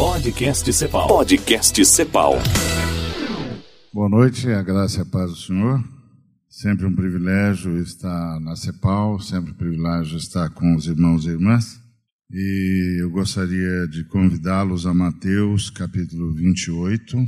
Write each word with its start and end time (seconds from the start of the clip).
Podcast 0.00 0.72
Cepal. 0.72 1.08
Podcast 1.08 1.84
Cepal. 1.84 2.32
Boa 3.92 4.08
noite, 4.08 4.50
a 4.50 4.62
graça 4.62 5.00
e 5.00 5.02
a 5.02 5.04
paz 5.04 5.30
do 5.30 5.36
Senhor. 5.36 5.84
Sempre 6.48 6.86
um 6.86 6.96
privilégio 6.96 7.78
estar 7.78 8.40
na 8.40 8.56
CEPAL, 8.56 9.20
sempre 9.20 9.50
um 9.50 9.54
privilégio 9.54 10.16
estar 10.16 10.48
com 10.54 10.74
os 10.74 10.86
irmãos 10.86 11.26
e 11.26 11.28
irmãs. 11.28 11.78
E 12.30 13.02
eu 13.02 13.10
gostaria 13.10 13.86
de 13.88 14.02
convidá-los 14.04 14.86
a 14.86 14.94
Mateus, 14.94 15.68
capítulo 15.68 16.32
28, 16.32 17.18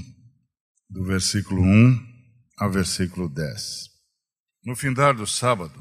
do 0.89 1.05
versículo 1.05 1.61
1 1.61 2.01
ao 2.59 2.71
versículo 2.71 3.29
10. 3.29 3.91
No 4.65 4.75
findar 4.75 5.15
do 5.15 5.27
sábado, 5.27 5.79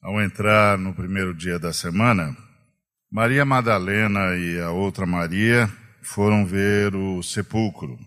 ao 0.00 0.18
entrar 0.22 0.78
no 0.78 0.94
primeiro 0.94 1.34
dia 1.34 1.58
da 1.58 1.74
semana, 1.74 2.34
Maria 3.12 3.44
Madalena 3.44 4.34
e 4.38 4.58
a 4.58 4.70
outra 4.70 5.04
Maria 5.04 5.70
foram 6.04 6.46
ver 6.46 6.94
o 6.94 7.22
sepulcro. 7.22 7.98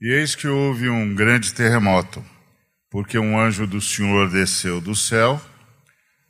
E 0.00 0.12
eis 0.12 0.34
que 0.34 0.48
houve 0.48 0.88
um 0.88 1.14
grande 1.14 1.54
terremoto, 1.54 2.24
porque 2.90 3.18
um 3.18 3.38
anjo 3.38 3.66
do 3.66 3.80
Senhor 3.80 4.30
desceu 4.30 4.80
do 4.80 4.94
céu, 4.94 5.40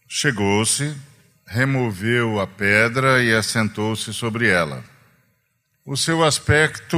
chegou-se, 0.08 0.94
removeu 1.46 2.40
a 2.40 2.46
pedra 2.46 3.22
e 3.22 3.34
assentou-se 3.34 4.12
sobre 4.12 4.48
ela. 4.48 4.84
O 5.84 5.96
seu 5.96 6.24
aspecto 6.24 6.96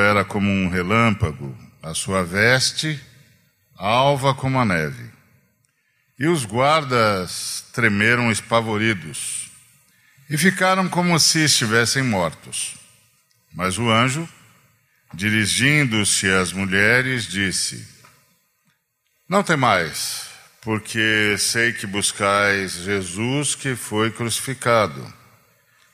era 0.00 0.24
como 0.24 0.50
um 0.50 0.68
relâmpago, 0.68 1.56
a 1.82 1.94
sua 1.94 2.24
veste 2.24 3.00
alva 3.78 4.34
como 4.34 4.58
a 4.58 4.64
neve. 4.64 5.08
E 6.18 6.26
os 6.26 6.44
guardas 6.44 7.64
tremeram 7.72 8.30
espavoridos 8.32 9.48
e 10.28 10.36
ficaram 10.36 10.88
como 10.88 11.18
se 11.20 11.44
estivessem 11.44 12.02
mortos. 12.02 12.74
Mas 13.54 13.78
o 13.78 13.90
anjo, 13.90 14.28
dirigindo-se 15.14 16.28
às 16.30 16.52
mulheres, 16.52 17.26
disse: 17.26 17.86
Não 19.28 19.42
temais, 19.42 20.28
porque 20.60 21.36
sei 21.38 21.72
que 21.72 21.86
buscais 21.86 22.72
Jesus 22.72 23.54
que 23.54 23.74
foi 23.74 24.10
crucificado. 24.10 25.12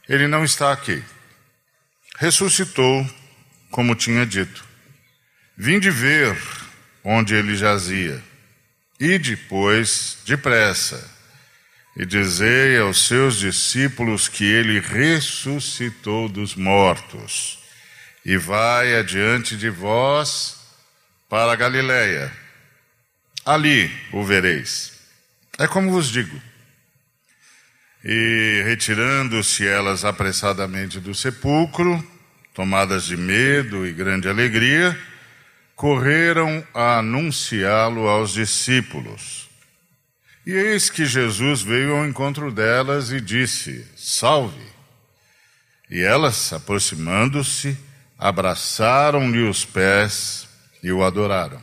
Ele 0.08 0.26
não 0.26 0.44
está 0.44 0.72
aqui. 0.72 1.02
Ressuscitou, 2.16 3.08
como 3.70 3.94
tinha 3.94 4.26
dito. 4.26 4.64
Vinde 5.56 5.90
ver 5.90 6.36
onde 7.02 7.34
ele 7.34 7.56
jazia. 7.56 8.22
E 8.98 9.18
depois, 9.18 10.18
depressa, 10.24 11.13
e 11.96 12.04
dizei 12.04 12.78
aos 12.78 13.06
seus 13.06 13.38
discípulos 13.38 14.28
que 14.28 14.44
ele 14.44 14.80
ressuscitou 14.80 16.28
dos 16.28 16.54
mortos, 16.54 17.58
e 18.24 18.36
vai 18.36 18.96
adiante 18.96 19.56
de 19.56 19.70
vós 19.70 20.60
para 21.28 21.52
a 21.52 21.56
Galiléia. 21.56 22.32
Ali 23.44 23.90
o 24.12 24.24
vereis. 24.24 24.92
É 25.58 25.66
como 25.66 25.90
vos 25.90 26.08
digo. 26.08 26.40
E 28.02 28.62
retirando-se 28.64 29.66
elas 29.66 30.04
apressadamente 30.04 30.98
do 30.98 31.14
sepulcro, 31.14 32.04
tomadas 32.52 33.04
de 33.04 33.16
medo 33.16 33.86
e 33.86 33.92
grande 33.92 34.28
alegria, 34.28 34.98
correram 35.74 36.66
a 36.72 36.98
anunciá-lo 36.98 38.08
aos 38.08 38.32
discípulos. 38.32 39.43
E 40.46 40.52
eis 40.52 40.90
que 40.90 41.06
Jesus 41.06 41.62
veio 41.62 41.96
ao 41.96 42.06
encontro 42.06 42.52
delas 42.52 43.10
e 43.10 43.20
disse: 43.20 43.86
Salve! 43.96 44.66
E 45.90 46.00
elas, 46.00 46.52
aproximando-se, 46.52 47.78
abraçaram-lhe 48.18 49.48
os 49.48 49.64
pés 49.64 50.48
e 50.82 50.92
o 50.92 51.02
adoraram. 51.02 51.62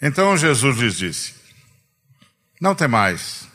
Então 0.00 0.36
Jesus 0.36 0.78
lhes 0.78 0.96
disse: 0.96 1.34
Não 2.60 2.74
temais. 2.74 3.48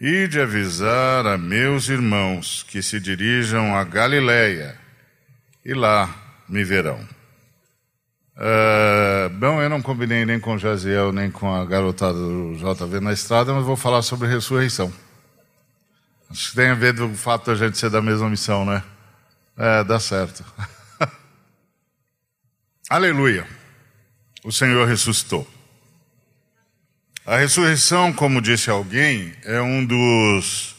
Ide 0.00 0.40
avisar 0.40 1.26
a 1.26 1.38
meus 1.38 1.88
irmãos 1.88 2.62
que 2.68 2.82
se 2.82 3.00
dirijam 3.00 3.74
a 3.74 3.84
Galiléia, 3.84 4.78
e 5.64 5.72
lá 5.72 6.14
me 6.46 6.62
verão. 6.64 7.00
Uh, 8.36 9.13
bom, 9.28 9.60
eu 9.60 9.68
não 9.68 9.82
combinei 9.82 10.24
nem 10.24 10.40
com 10.40 10.58
Jaziel, 10.58 11.12
nem 11.12 11.30
com 11.30 11.54
a 11.54 11.64
garotada 11.64 12.18
do 12.18 12.54
JV 12.56 13.00
na 13.00 13.12
estrada, 13.12 13.52
mas 13.52 13.64
vou 13.64 13.76
falar 13.76 14.02
sobre 14.02 14.28
ressurreição. 14.28 14.92
Acho 16.30 16.50
que 16.50 16.56
tem 16.56 16.68
a 16.68 16.74
ver 16.74 16.96
com 16.96 17.06
o 17.06 17.14
fato 17.14 17.46
da 17.46 17.54
gente 17.54 17.78
ser 17.78 17.90
da 17.90 18.02
mesma 18.02 18.28
missão, 18.28 18.64
né? 18.64 18.82
É, 19.56 19.84
dá 19.84 20.00
certo. 20.00 20.44
Aleluia. 22.90 23.46
O 24.42 24.50
Senhor 24.50 24.86
ressuscitou. 24.86 25.46
A 27.24 27.36
ressurreição, 27.36 28.12
como 28.12 28.42
disse 28.42 28.68
alguém, 28.68 29.34
é 29.44 29.60
um 29.60 29.84
dos 29.84 30.76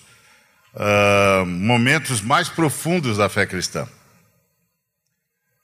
uh, 0.73 1.45
momentos 1.45 2.22
mais 2.22 2.50
profundos 2.50 3.17
da 3.17 3.28
fé 3.29 3.45
cristã. 3.45 3.88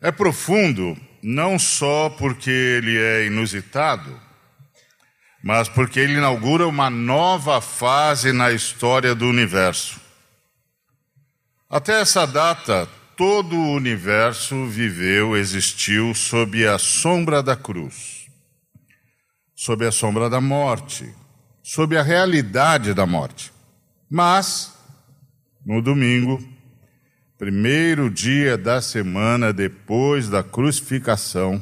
É 0.02 0.12
profundo 0.12 0.98
não 1.22 1.60
só 1.60 2.10
porque 2.10 2.50
ele 2.50 2.98
é 2.98 3.26
inusitado, 3.26 4.20
mas 5.44 5.68
porque 5.68 6.00
ele 6.00 6.14
inaugura 6.14 6.68
uma 6.68 6.90
nova 6.90 7.62
fase 7.62 8.32
na 8.32 8.52
história 8.52 9.16
do 9.16 9.28
universo. 9.28 10.00
Até 11.70 12.02
essa 12.02 12.26
data, 12.28 12.88
todo 13.16 13.56
o 13.56 13.74
universo 13.74 14.66
viveu, 14.68 15.38
existiu 15.38 16.14
sob 16.14 16.68
a 16.68 16.78
sombra 16.78 17.42
da 17.42 17.56
cruz, 17.56 18.28
sob 19.56 19.86
a 19.86 19.92
sombra 19.92 20.30
da 20.30 20.42
morte, 20.42 21.14
sob 21.64 21.98
a 21.98 22.04
realidade 22.04 22.94
da 22.94 23.06
morte. 23.06 23.52
Mas, 24.10 24.76
no 25.66 25.82
domingo, 25.82 26.44
primeiro 27.42 28.08
dia 28.08 28.56
da 28.56 28.80
semana 28.84 29.52
depois 29.52 30.30
da 30.30 30.44
crucificação, 30.44 31.60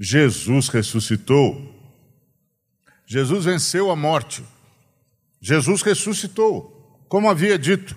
Jesus 0.00 0.66
ressuscitou. 0.66 1.72
Jesus 3.06 3.44
venceu 3.44 3.88
a 3.88 3.94
morte. 3.94 4.42
Jesus 5.40 5.82
ressuscitou, 5.82 7.04
como 7.08 7.30
havia 7.30 7.56
dito. 7.56 7.96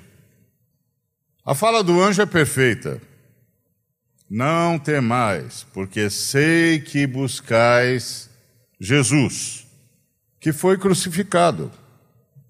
A 1.43 1.55
fala 1.55 1.83
do 1.83 1.99
anjo 1.99 2.21
é 2.21 2.27
perfeita. 2.27 3.01
Não 4.29 4.77
temais, 4.77 5.65
porque 5.73 6.11
sei 6.11 6.79
que 6.79 7.07
buscais 7.07 8.29
Jesus, 8.79 9.65
que 10.39 10.53
foi 10.53 10.77
crucificado. 10.77 11.71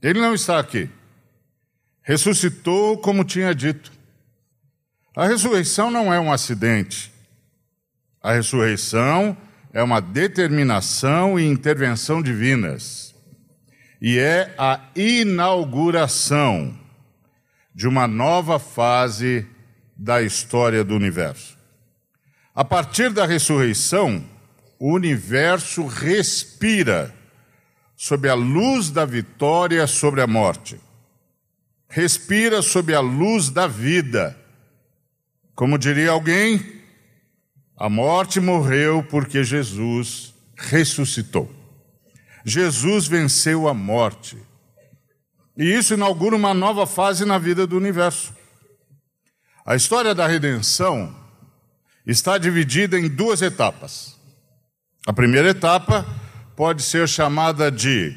Ele 0.01 0.19
não 0.19 0.33
está 0.33 0.59
aqui. 0.59 0.89
Ressuscitou 2.01 2.97
como 2.97 3.23
tinha 3.23 3.55
dito. 3.55 4.02
A 5.15 5.27
ressurreição 5.27 5.91
não 5.91 6.11
é 6.11 6.19
um 6.19 6.31
acidente. 6.31 7.13
A 8.21 8.33
ressurreição 8.33 9.37
é 9.71 9.83
uma 9.83 9.99
determinação 9.99 11.39
e 11.39 11.45
intervenção 11.45 12.21
divinas. 12.21 13.13
E 14.01 14.17
é 14.17 14.55
a 14.57 14.79
inauguração 14.95 16.75
de 17.75 17.87
uma 17.87 18.07
nova 18.07 18.57
fase 18.57 19.47
da 19.95 20.21
história 20.21 20.83
do 20.83 20.95
universo. 20.95 21.57
A 22.55 22.65
partir 22.65 23.11
da 23.11 23.25
ressurreição, 23.25 24.23
o 24.79 24.93
universo 24.93 25.85
respira 25.85 27.13
sob 27.95 28.27
a 28.27 28.33
luz 28.33 28.89
da 28.89 29.05
vitória 29.05 29.85
sobre 29.85 30.21
a 30.21 30.27
morte. 30.27 30.79
Respira 31.87 32.63
sob 32.63 32.93
a 32.93 32.99
luz 32.99 33.49
da 33.49 33.67
vida 33.67 34.42
como 35.55 35.77
diria 35.77 36.11
alguém, 36.11 36.81
a 37.77 37.89
morte 37.89 38.39
morreu 38.39 39.03
porque 39.03 39.43
Jesus 39.43 40.33
ressuscitou. 40.55 41.51
Jesus 42.45 43.07
venceu 43.07 43.67
a 43.67 43.73
morte. 43.73 44.37
E 45.57 45.63
isso 45.63 45.93
inaugura 45.93 46.35
uma 46.35 46.53
nova 46.53 46.87
fase 46.87 47.25
na 47.25 47.37
vida 47.37 47.67
do 47.67 47.77
universo. 47.77 48.33
A 49.65 49.75
história 49.75 50.13
da 50.13 50.27
redenção 50.27 51.15
está 52.05 52.37
dividida 52.37 52.99
em 52.99 53.07
duas 53.07 53.41
etapas. 53.41 54.17
A 55.05 55.13
primeira 55.13 55.49
etapa 55.49 56.05
pode 56.55 56.81
ser 56.81 57.07
chamada 57.07 57.71
de 57.71 58.15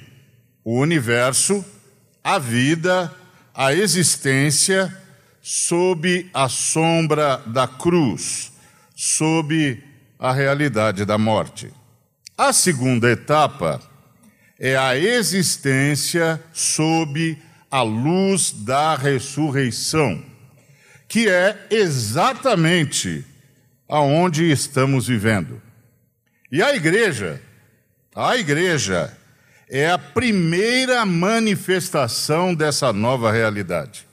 o 0.65 0.81
universo, 0.81 1.65
a 2.25 2.39
vida, 2.39 3.15
a 3.55 3.73
existência 3.73 4.93
sob 5.48 6.28
a 6.34 6.48
sombra 6.48 7.40
da 7.46 7.69
cruz, 7.69 8.52
sob 8.96 9.81
a 10.19 10.32
realidade 10.32 11.04
da 11.04 11.16
morte. 11.16 11.72
A 12.37 12.52
segunda 12.52 13.08
etapa 13.08 13.81
é 14.58 14.76
a 14.76 14.98
existência 14.98 16.43
sob 16.52 17.40
a 17.70 17.81
luz 17.82 18.50
da 18.50 18.96
ressurreição, 18.96 20.20
que 21.06 21.28
é 21.28 21.69
exatamente 21.70 23.25
aonde 23.88 24.50
estamos 24.50 25.06
vivendo. 25.06 25.62
E 26.50 26.60
a 26.60 26.75
igreja, 26.75 27.40
a 28.16 28.37
igreja 28.37 29.16
é 29.70 29.88
a 29.88 29.96
primeira 29.96 31.06
manifestação 31.06 32.52
dessa 32.52 32.93
nova 32.93 33.31
realidade. 33.31 34.06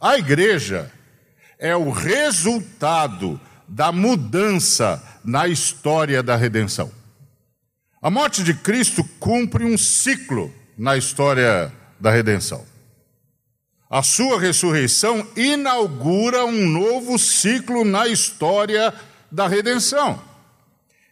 A 0.00 0.16
igreja 0.16 0.90
é 1.58 1.74
o 1.74 1.90
resultado 1.90 3.40
da 3.66 3.90
mudança 3.90 5.02
na 5.24 5.48
história 5.48 6.22
da 6.22 6.36
redenção. 6.36 6.90
A 8.00 8.10
morte 8.10 8.44
de 8.44 8.54
Cristo 8.54 9.02
cumpre 9.18 9.64
um 9.64 9.76
ciclo 9.76 10.54
na 10.76 10.96
história 10.96 11.72
da 11.98 12.10
redenção. 12.10 12.64
A 13.90 14.02
sua 14.02 14.38
ressurreição 14.38 15.26
inaugura 15.34 16.44
um 16.44 16.68
novo 16.68 17.18
ciclo 17.18 17.84
na 17.84 18.06
história 18.06 18.94
da 19.32 19.48
redenção, 19.48 20.22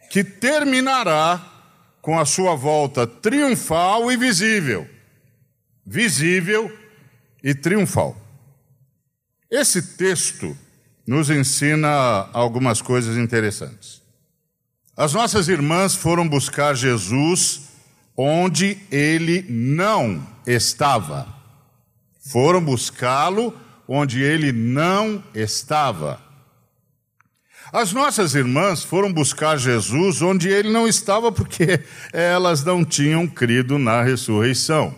que 0.09 0.23
terminará 0.23 1.43
com 2.01 2.17
a 2.17 2.25
sua 2.25 2.55
volta 2.55 3.05
triunfal 3.05 4.09
e 4.11 4.15
visível. 4.15 4.87
Visível 5.85 6.71
e 7.43 7.53
triunfal. 7.53 8.26
Esse 9.49 9.81
texto 9.81 10.57
nos 11.07 11.29
ensina 11.29 12.27
algumas 12.33 12.81
coisas 12.81 13.15
interessantes. 13.15 14.01
As 14.95 15.13
nossas 15.13 15.47
irmãs 15.47 15.95
foram 15.95 16.27
buscar 16.27 16.75
Jesus 16.75 17.69
onde 18.17 18.77
ele 18.91 19.45
não 19.47 20.27
estava. 20.45 21.33
Foram 22.29 22.61
buscá-lo 22.61 23.55
onde 23.87 24.21
ele 24.21 24.51
não 24.51 25.23
estava. 25.33 26.21
As 27.71 27.93
nossas 27.93 28.35
irmãs 28.35 28.83
foram 28.83 29.13
buscar 29.13 29.57
Jesus 29.57 30.21
onde 30.21 30.49
ele 30.49 30.69
não 30.69 30.87
estava 30.87 31.31
porque 31.31 31.79
elas 32.11 32.65
não 32.65 32.83
tinham 32.83 33.27
crido 33.27 33.77
na 33.77 34.01
ressurreição, 34.01 34.95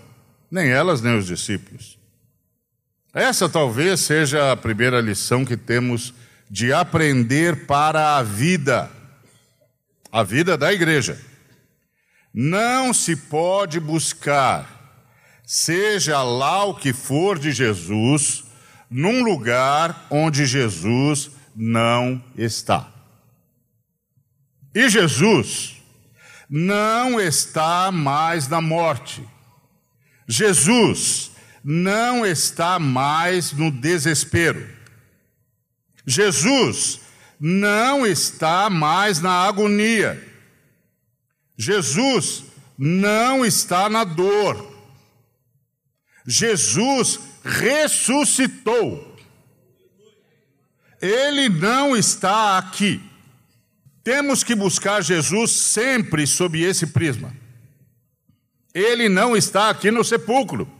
nem 0.49 0.69
elas 0.69 1.01
nem 1.01 1.17
os 1.17 1.27
discípulos. 1.27 1.98
Essa 3.19 3.49
talvez 3.49 3.99
seja 3.99 4.53
a 4.53 4.55
primeira 4.55 5.01
lição 5.01 5.43
que 5.43 5.57
temos 5.57 6.13
de 6.49 6.71
aprender 6.71 7.65
para 7.65 8.15
a 8.15 8.23
vida, 8.23 8.89
a 10.09 10.23
vida 10.23 10.57
da 10.57 10.71
igreja. 10.71 11.19
Não 12.33 12.93
se 12.93 13.17
pode 13.17 13.77
buscar, 13.77 15.03
seja 15.45 16.23
lá 16.23 16.63
o 16.63 16.73
que 16.73 16.93
for 16.93 17.37
de 17.37 17.51
Jesus, 17.51 18.45
num 18.89 19.21
lugar 19.21 20.07
onde 20.09 20.45
Jesus 20.45 21.29
não 21.53 22.23
está. 22.37 22.89
E 24.73 24.87
Jesus 24.87 25.75
não 26.49 27.19
está 27.19 27.91
mais 27.91 28.47
na 28.47 28.61
morte. 28.61 29.27
Jesus 30.25 31.28
não 31.63 32.25
está 32.25 32.79
mais 32.79 33.51
no 33.51 33.71
desespero. 33.71 34.67
Jesus 36.05 37.01
não 37.39 38.05
está 38.05 38.69
mais 38.69 39.19
na 39.19 39.31
agonia. 39.31 40.21
Jesus 41.57 42.43
não 42.77 43.45
está 43.45 43.89
na 43.89 44.03
dor. 44.03 44.77
Jesus 46.25 47.19
ressuscitou. 47.43 49.17
Ele 51.01 51.49
não 51.49 51.95
está 51.95 52.57
aqui. 52.57 53.01
Temos 54.03 54.43
que 54.43 54.55
buscar 54.55 55.01
Jesus 55.01 55.51
sempre 55.51 56.25
sob 56.25 56.61
esse 56.61 56.87
prisma. 56.87 57.33
Ele 58.73 59.09
não 59.09 59.35
está 59.35 59.69
aqui 59.69 59.91
no 59.91 60.03
sepulcro. 60.03 60.78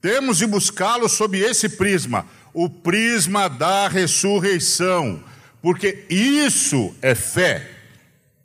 Temos 0.00 0.38
de 0.38 0.46
buscá-lo 0.46 1.08
sob 1.08 1.38
esse 1.38 1.68
prisma, 1.68 2.26
o 2.52 2.68
prisma 2.68 3.48
da 3.48 3.88
ressurreição, 3.88 5.22
porque 5.60 6.04
isso 6.08 6.94
é 7.02 7.14
fé. 7.14 7.70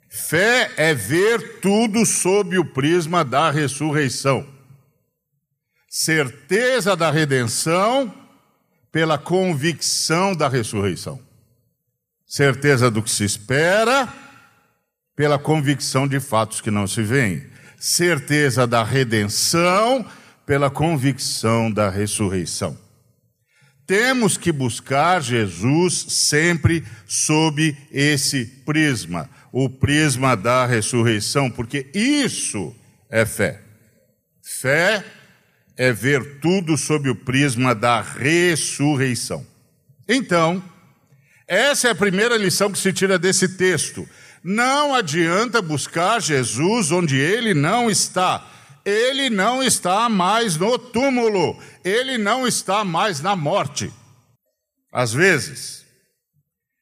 Fé 0.08 0.70
é 0.76 0.92
ver 0.92 1.60
tudo 1.60 2.04
sob 2.04 2.58
o 2.58 2.64
prisma 2.64 3.24
da 3.24 3.50
ressurreição. 3.50 4.46
Certeza 5.88 6.94
da 6.96 7.10
redenção 7.10 8.12
pela 8.90 9.16
convicção 9.16 10.34
da 10.34 10.48
ressurreição. 10.48 11.18
Certeza 12.26 12.90
do 12.90 13.02
que 13.02 13.10
se 13.10 13.24
espera 13.24 14.12
pela 15.14 15.38
convicção 15.38 16.06
de 16.08 16.18
fatos 16.20 16.60
que 16.60 16.70
não 16.70 16.86
se 16.86 17.02
veem. 17.02 17.46
Certeza 17.78 18.66
da 18.66 18.82
redenção 18.82 20.06
pela 20.46 20.70
convicção 20.70 21.70
da 21.70 21.88
ressurreição. 21.88 22.78
Temos 23.86 24.36
que 24.36 24.52
buscar 24.52 25.20
Jesus 25.20 26.06
sempre 26.08 26.84
sob 27.06 27.76
esse 27.90 28.44
prisma 28.64 29.28
o 29.52 29.68
prisma 29.68 30.34
da 30.34 30.64
ressurreição, 30.64 31.50
porque 31.50 31.86
isso 31.94 32.74
é 33.10 33.26
fé. 33.26 33.60
Fé 34.42 35.04
é 35.76 35.92
ver 35.92 36.40
tudo 36.40 36.76
sob 36.78 37.10
o 37.10 37.14
prisma 37.14 37.74
da 37.74 38.00
ressurreição. 38.00 39.46
Então, 40.08 40.62
essa 41.46 41.88
é 41.88 41.90
a 41.90 41.94
primeira 41.94 42.36
lição 42.38 42.72
que 42.72 42.78
se 42.78 42.92
tira 42.92 43.18
desse 43.18 43.56
texto. 43.56 44.08
Não 44.42 44.94
adianta 44.94 45.60
buscar 45.60 46.20
Jesus 46.20 46.90
onde 46.90 47.16
ele 47.16 47.52
não 47.52 47.90
está. 47.90 48.48
Ele 48.84 49.30
não 49.30 49.62
está 49.62 50.08
mais 50.08 50.56
no 50.56 50.78
túmulo, 50.78 51.56
ele 51.84 52.18
não 52.18 52.46
está 52.46 52.84
mais 52.84 53.20
na 53.20 53.36
morte. 53.36 53.92
Às 54.92 55.12
vezes, 55.12 55.86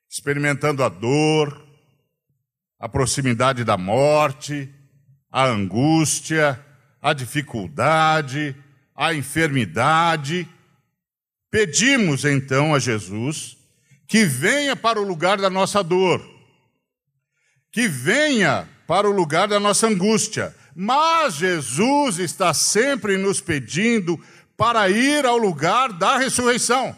experimentando 0.09 0.83
a 0.83 0.89
dor, 0.89 1.67
a 2.79 2.89
proximidade 2.89 3.63
da 3.63 3.77
morte, 3.77 4.73
a 5.31 5.45
angústia, 5.45 6.59
a 7.01 7.13
dificuldade, 7.13 8.57
a 8.97 9.15
enfermidade. 9.15 10.49
Pedimos 11.51 12.25
então 12.25 12.75
a 12.75 12.79
Jesus 12.79 13.57
que 14.09 14.25
venha 14.25 14.75
para 14.75 15.01
o 15.01 15.05
lugar 15.05 15.39
da 15.39 15.49
nossa 15.49 15.85
dor, 15.85 16.21
que 17.71 17.87
venha 17.87 18.69
para 18.87 19.09
o 19.09 19.13
lugar 19.13 19.47
da 19.47 19.61
nossa 19.61 19.87
angústia. 19.87 20.55
Mas 20.83 21.35
Jesus 21.35 22.19
está 22.19 22.55
sempre 22.55 23.19
nos 23.19 23.41
pedindo 23.41 24.19
para 24.57 24.89
ir 24.89 25.27
ao 25.27 25.37
lugar 25.37 25.93
da 25.93 26.17
ressurreição 26.17 26.97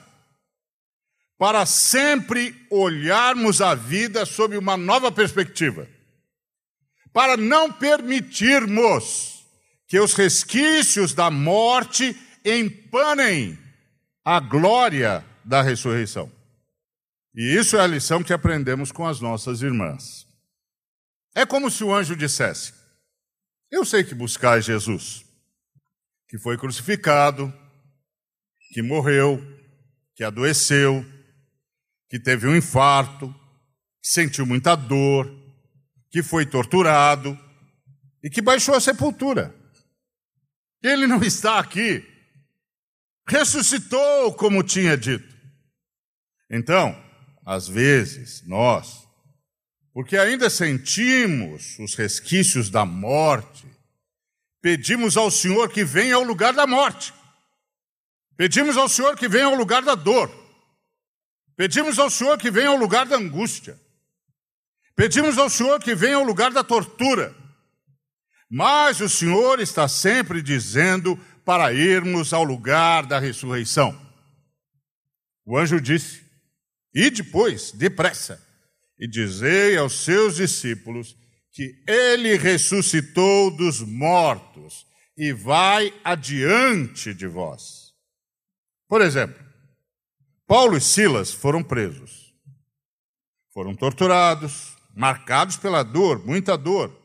para 1.43 1.67
sempre 1.67 2.55
olharmos 2.71 3.61
a 3.61 3.75
vida 3.75 4.25
sob 4.25 4.57
uma 4.57 4.77
nova 4.77 5.11
perspectiva, 5.11 5.89
para 7.13 7.37
não 7.37 7.73
permitirmos 7.73 9.45
que 9.89 9.99
os 9.99 10.15
resquícios 10.15 11.13
da 11.15 11.33
morte 11.33 12.17
empanem 12.45 13.59
a 14.25 14.39
glória 14.39 15.27
da 15.45 15.63
ressurreição. 15.63 16.31
E 17.35 17.57
isso 17.57 17.77
é 17.77 17.81
a 17.81 17.89
lição 17.89 18.23
que 18.23 18.33
aprendemos 18.33 18.93
com 18.93 19.05
as 19.05 19.21
nossas 19.21 19.63
irmãs. 19.63 20.25
É 21.35 21.45
como 21.45 21.73
se 21.73 21.83
o 21.83 21.93
anjo 21.93 22.15
dissesse: 22.15 22.73
Eu 23.73 23.87
sei 23.87 24.05
que 24.05 24.15
buscais 24.15 24.67
Jesus, 24.67 25.25
que 26.29 26.37
foi 26.37 26.59
crucificado, 26.59 27.51
que 28.75 28.83
morreu, 28.83 29.41
que 30.15 30.23
adoeceu, 30.23 31.03
que 32.11 32.21
teve 32.21 32.47
um 32.47 32.55
infarto, 32.55 33.35
que 34.03 34.09
sentiu 34.09 34.45
muita 34.45 34.77
dor, 34.77 35.27
que 36.11 36.23
foi 36.23 36.45
torturado 36.45 37.39
e 38.23 38.29
que 38.29 38.43
baixou 38.43 38.75
a 38.75 38.81
sepultura. 38.81 39.55
Ele 40.83 41.07
não 41.07 41.23
está 41.23 41.59
aqui. 41.59 42.07
Ressuscitou, 43.27 44.35
como 44.35 44.63
tinha 44.63 44.99
dito. 44.99 45.35
Então, 46.51 46.95
às 47.47 47.67
vezes, 47.67 48.47
nós, 48.47 49.09
porque 49.93 50.17
ainda 50.17 50.49
sentimos 50.49 51.79
os 51.79 51.95
resquícios 51.95 52.71
da 52.71 52.85
morte, 52.85 53.67
pedimos 54.61 55.17
ao 55.17 55.31
Senhor 55.31 55.71
que 55.71 55.85
venha 55.85 56.17
ao 56.17 56.23
lugar 56.23 56.55
da 56.55 56.67
morte. 56.67 57.13
Pedimos 58.37 58.77
ao 58.77 58.89
Senhor 58.89 59.17
que 59.17 59.29
venha 59.29 59.47
ao 59.47 59.55
lugar 59.55 59.83
da 59.83 59.95
dor. 59.95 60.33
Pedimos 61.55 61.99
ao 61.99 62.09
Senhor 62.09 62.39
que 62.39 62.51
venha 62.51 62.71
ao 62.71 62.77
lugar 62.77 63.07
da 63.07 63.17
angústia. 63.17 63.79
Pedimos 64.97 65.37
ao 65.37 65.51
Senhor 65.51 65.81
que 65.81 65.95
venha 65.95 66.17
ao 66.17 66.25
lugar 66.25 66.51
da 66.51 66.65
tortura. 66.65 67.35
Mas 68.49 69.01
o 69.01 69.09
Senhor 69.09 69.61
está 69.61 69.87
sempre 69.89 70.43
dizendo 70.43 71.19
para 71.45 71.73
irmos 71.73 72.33
ao 72.33 72.45
lugar 72.45 73.05
da 73.05 73.19
ressurreição. 73.19 73.99
O 75.45 75.59
anjo 75.59 75.81
disse: 75.81 76.23
E 76.95 77.11
depois, 77.11 77.73
depressa, 77.73 78.41
e 78.99 79.09
dizei 79.09 79.77
aos 79.77 80.05
seus 80.05 80.37
discípulos 80.37 81.17
que 81.53 81.83
ele 81.87 82.37
ressuscitou 82.37 83.51
dos 83.51 83.81
mortos 83.81 84.87
e 85.17 85.33
vai 85.33 85.93
adiante 86.03 87.13
de 87.13 87.27
vós. 87.27 87.93
Por 88.89 89.01
exemplo, 89.01 89.43
Paulo 90.47 90.77
e 90.77 90.81
Silas 90.81 91.33
foram 91.33 91.63
presos, 91.63 92.33
foram 93.53 93.75
torturados, 93.75 94.77
marcados 94.95 95.57
pela 95.57 95.83
dor, 95.83 96.25
muita 96.25 96.57
dor. 96.57 97.01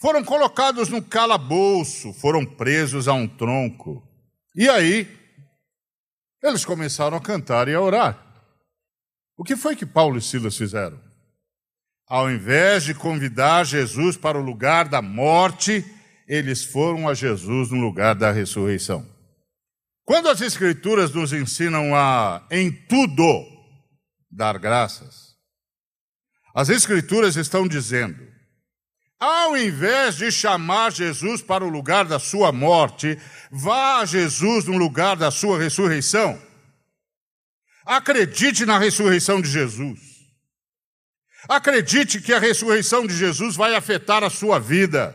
Foram 0.00 0.22
colocados 0.24 0.88
no 0.88 1.02
calabouço, 1.02 2.12
foram 2.14 2.44
presos 2.44 3.08
a 3.08 3.14
um 3.14 3.26
tronco. 3.26 4.06
E 4.54 4.68
aí, 4.68 5.08
eles 6.42 6.64
começaram 6.64 7.16
a 7.16 7.20
cantar 7.20 7.68
e 7.68 7.74
a 7.74 7.80
orar. 7.80 8.23
O 9.36 9.44
que 9.44 9.56
foi 9.56 9.74
que 9.74 9.86
Paulo 9.86 10.18
e 10.18 10.22
Silas 10.22 10.56
fizeram? 10.56 11.00
Ao 12.06 12.30
invés 12.30 12.84
de 12.84 12.94
convidar 12.94 13.64
Jesus 13.64 14.16
para 14.16 14.38
o 14.38 14.42
lugar 14.42 14.88
da 14.88 15.00
morte, 15.00 15.84
eles 16.28 16.64
foram 16.64 17.08
a 17.08 17.14
Jesus 17.14 17.70
no 17.70 17.80
lugar 17.80 18.14
da 18.14 18.30
ressurreição. 18.30 19.06
Quando 20.04 20.28
as 20.28 20.40
Escrituras 20.40 21.12
nos 21.12 21.32
ensinam 21.32 21.94
a, 21.94 22.46
em 22.50 22.70
tudo, 22.70 23.46
dar 24.30 24.58
graças, 24.58 25.34
as 26.54 26.68
Escrituras 26.68 27.36
estão 27.36 27.66
dizendo: 27.66 28.22
ao 29.18 29.56
invés 29.56 30.16
de 30.16 30.30
chamar 30.30 30.92
Jesus 30.92 31.40
para 31.40 31.64
o 31.64 31.70
lugar 31.70 32.04
da 32.04 32.18
sua 32.18 32.52
morte, 32.52 33.18
vá 33.50 34.00
a 34.00 34.04
Jesus 34.04 34.66
no 34.66 34.76
lugar 34.76 35.16
da 35.16 35.30
sua 35.30 35.58
ressurreição. 35.58 36.38
Acredite 37.84 38.64
na 38.64 38.78
ressurreição 38.78 39.40
de 39.40 39.50
Jesus. 39.50 40.00
Acredite 41.48 42.20
que 42.20 42.32
a 42.32 42.38
ressurreição 42.38 43.06
de 43.06 43.14
Jesus 43.14 43.56
vai 43.56 43.74
afetar 43.74 44.24
a 44.24 44.30
sua 44.30 44.58
vida. 44.58 45.14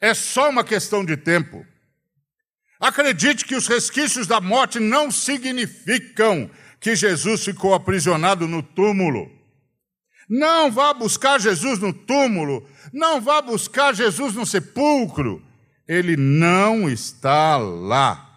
É 0.00 0.12
só 0.12 0.50
uma 0.50 0.64
questão 0.64 1.04
de 1.04 1.16
tempo. 1.16 1.64
Acredite 2.80 3.44
que 3.44 3.54
os 3.54 3.66
resquícios 3.66 4.26
da 4.26 4.40
morte 4.40 4.80
não 4.80 5.10
significam 5.10 6.50
que 6.80 6.96
Jesus 6.96 7.44
ficou 7.44 7.72
aprisionado 7.72 8.46
no 8.46 8.62
túmulo. 8.62 9.30
Não 10.28 10.70
vá 10.70 10.92
buscar 10.92 11.40
Jesus 11.40 11.78
no 11.78 11.92
túmulo, 11.92 12.68
não 12.92 13.20
vá 13.20 13.40
buscar 13.40 13.94
Jesus 13.94 14.34
no 14.34 14.44
sepulcro. 14.44 15.42
Ele 15.86 16.16
não 16.16 16.88
está 16.90 17.56
lá. 17.56 18.33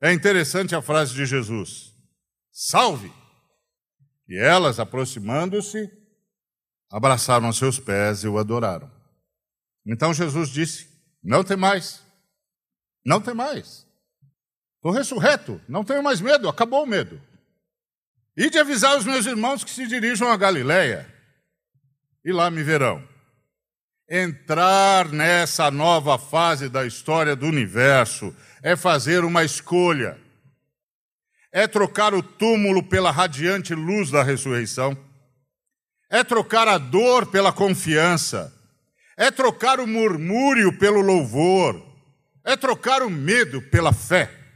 É 0.00 0.12
interessante 0.12 0.74
a 0.74 0.82
frase 0.82 1.14
de 1.14 1.24
Jesus: 1.24 1.92
Salve! 2.52 3.12
E 4.28 4.36
elas, 4.36 4.80
aproximando-se, 4.80 5.90
abraçaram 6.90 7.48
os 7.48 7.58
seus 7.58 7.78
pés 7.78 8.24
e 8.24 8.28
o 8.28 8.38
adoraram. 8.38 8.90
Então 9.86 10.12
Jesus 10.12 10.50
disse: 10.50 10.88
Não 11.22 11.44
tem 11.44 11.56
mais, 11.56 12.02
não 13.04 13.20
tem 13.20 13.34
mais. 13.34 13.86
Estou 14.76 14.92
ressurreto, 14.92 15.60
não 15.68 15.84
tenho 15.84 16.02
mais 16.02 16.20
medo, 16.20 16.48
acabou 16.48 16.82
o 16.82 16.86
medo. 16.86 17.20
E 18.36 18.50
de 18.50 18.58
avisar 18.58 18.98
os 18.98 19.04
meus 19.04 19.24
irmãos 19.26 19.64
que 19.64 19.70
se 19.70 19.86
dirijam 19.86 20.30
a 20.30 20.36
Galiléia, 20.36 21.12
e 22.24 22.32
lá 22.32 22.50
me 22.50 22.62
verão. 22.62 23.02
Entrar 24.08 25.10
nessa 25.10 25.70
nova 25.70 26.18
fase 26.18 26.68
da 26.68 26.86
história 26.86 27.34
do 27.34 27.46
universo 27.46 28.34
é 28.62 28.76
fazer 28.76 29.24
uma 29.24 29.44
escolha. 29.44 30.18
É 31.52 31.66
trocar 31.66 32.14
o 32.14 32.22
túmulo 32.22 32.82
pela 32.82 33.10
radiante 33.10 33.74
luz 33.74 34.10
da 34.10 34.22
ressurreição. 34.22 34.96
É 36.10 36.22
trocar 36.22 36.68
a 36.68 36.78
dor 36.78 37.26
pela 37.26 37.52
confiança. 37.52 38.52
É 39.16 39.30
trocar 39.30 39.80
o 39.80 39.86
murmúrio 39.86 40.76
pelo 40.78 41.00
louvor. 41.00 41.84
É 42.44 42.56
trocar 42.56 43.02
o 43.02 43.10
medo 43.10 43.62
pela 43.62 43.92
fé 43.92 44.46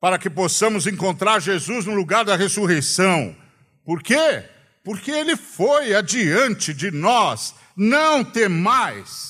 para 0.00 0.18
que 0.18 0.30
possamos 0.30 0.86
encontrar 0.86 1.40
Jesus 1.40 1.84
no 1.84 1.94
lugar 1.94 2.24
da 2.24 2.34
ressurreição. 2.34 3.36
Por 3.84 4.02
quê? 4.02 4.44
Porque 4.82 5.10
ele 5.10 5.36
foi 5.36 5.94
adiante 5.94 6.72
de 6.72 6.90
nós, 6.90 7.54
não 7.76 8.24
temais. 8.24 9.29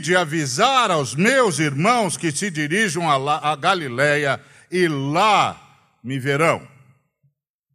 de 0.00 0.16
avisar 0.16 0.90
aos 0.90 1.14
meus 1.14 1.60
irmãos 1.60 2.16
que 2.16 2.32
se 2.32 2.50
dirijam 2.50 3.08
a, 3.08 3.52
a 3.52 3.54
Galiléia 3.54 4.40
e 4.70 4.88
lá 4.88 5.60
me 6.02 6.18
verão. 6.18 6.66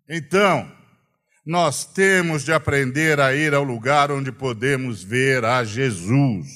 Então, 0.08 0.70
nós 1.46 1.86
temos 1.86 2.44
de 2.44 2.52
aprender 2.52 3.20
a 3.20 3.34
ir 3.34 3.54
ao 3.54 3.64
lugar 3.64 4.12
onde 4.12 4.32
podemos 4.32 5.04
ver 5.04 5.46
a 5.46 5.64
Jesus. 5.64 6.48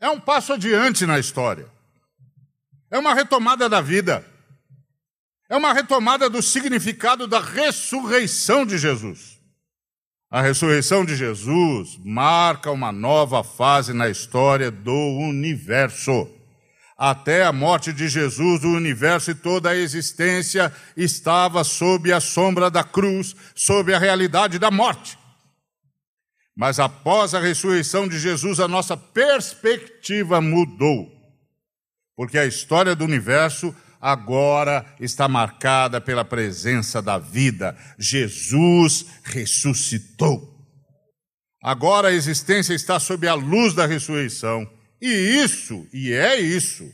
É 0.00 0.08
um 0.08 0.20
passo 0.20 0.52
adiante 0.52 1.04
na 1.04 1.18
história. 1.18 1.68
É 2.90 2.98
uma 2.98 3.12
retomada 3.12 3.68
da 3.68 3.80
vida. 3.80 4.24
É 5.48 5.56
uma 5.56 5.72
retomada 5.72 6.30
do 6.30 6.42
significado 6.42 7.26
da 7.26 7.40
ressurreição 7.40 8.64
de 8.64 8.78
Jesus. 8.78 9.35
A 10.36 10.42
ressurreição 10.42 11.02
de 11.02 11.16
Jesus 11.16 11.98
marca 12.04 12.70
uma 12.70 12.92
nova 12.92 13.42
fase 13.42 13.94
na 13.94 14.06
história 14.06 14.70
do 14.70 14.92
universo. 14.92 16.28
Até 16.94 17.42
a 17.42 17.54
morte 17.54 17.90
de 17.90 18.06
Jesus, 18.06 18.62
o 18.62 18.68
universo 18.68 19.30
e 19.30 19.34
toda 19.34 19.70
a 19.70 19.74
existência 19.74 20.70
estava 20.94 21.64
sob 21.64 22.12
a 22.12 22.20
sombra 22.20 22.70
da 22.70 22.84
cruz, 22.84 23.34
sob 23.54 23.94
a 23.94 23.98
realidade 23.98 24.58
da 24.58 24.70
morte. 24.70 25.18
Mas 26.54 26.78
após 26.78 27.32
a 27.32 27.40
ressurreição 27.40 28.06
de 28.06 28.18
Jesus, 28.18 28.60
a 28.60 28.68
nossa 28.68 28.94
perspectiva 28.94 30.38
mudou 30.38 31.16
porque 32.16 32.38
a 32.38 32.46
história 32.46 32.96
do 32.96 33.04
universo 33.04 33.74
agora 34.06 34.86
está 35.00 35.26
marcada 35.26 36.00
pela 36.00 36.24
presença 36.24 37.02
da 37.02 37.18
vida. 37.18 37.76
Jesus 37.98 39.04
ressuscitou. 39.24 40.54
Agora 41.60 42.08
a 42.08 42.12
existência 42.12 42.72
está 42.72 43.00
sob 43.00 43.26
a 43.26 43.34
luz 43.34 43.74
da 43.74 43.84
ressurreição. 43.84 44.64
E 45.02 45.08
isso, 45.08 45.88
e 45.92 46.12
é 46.12 46.40
isso, 46.40 46.88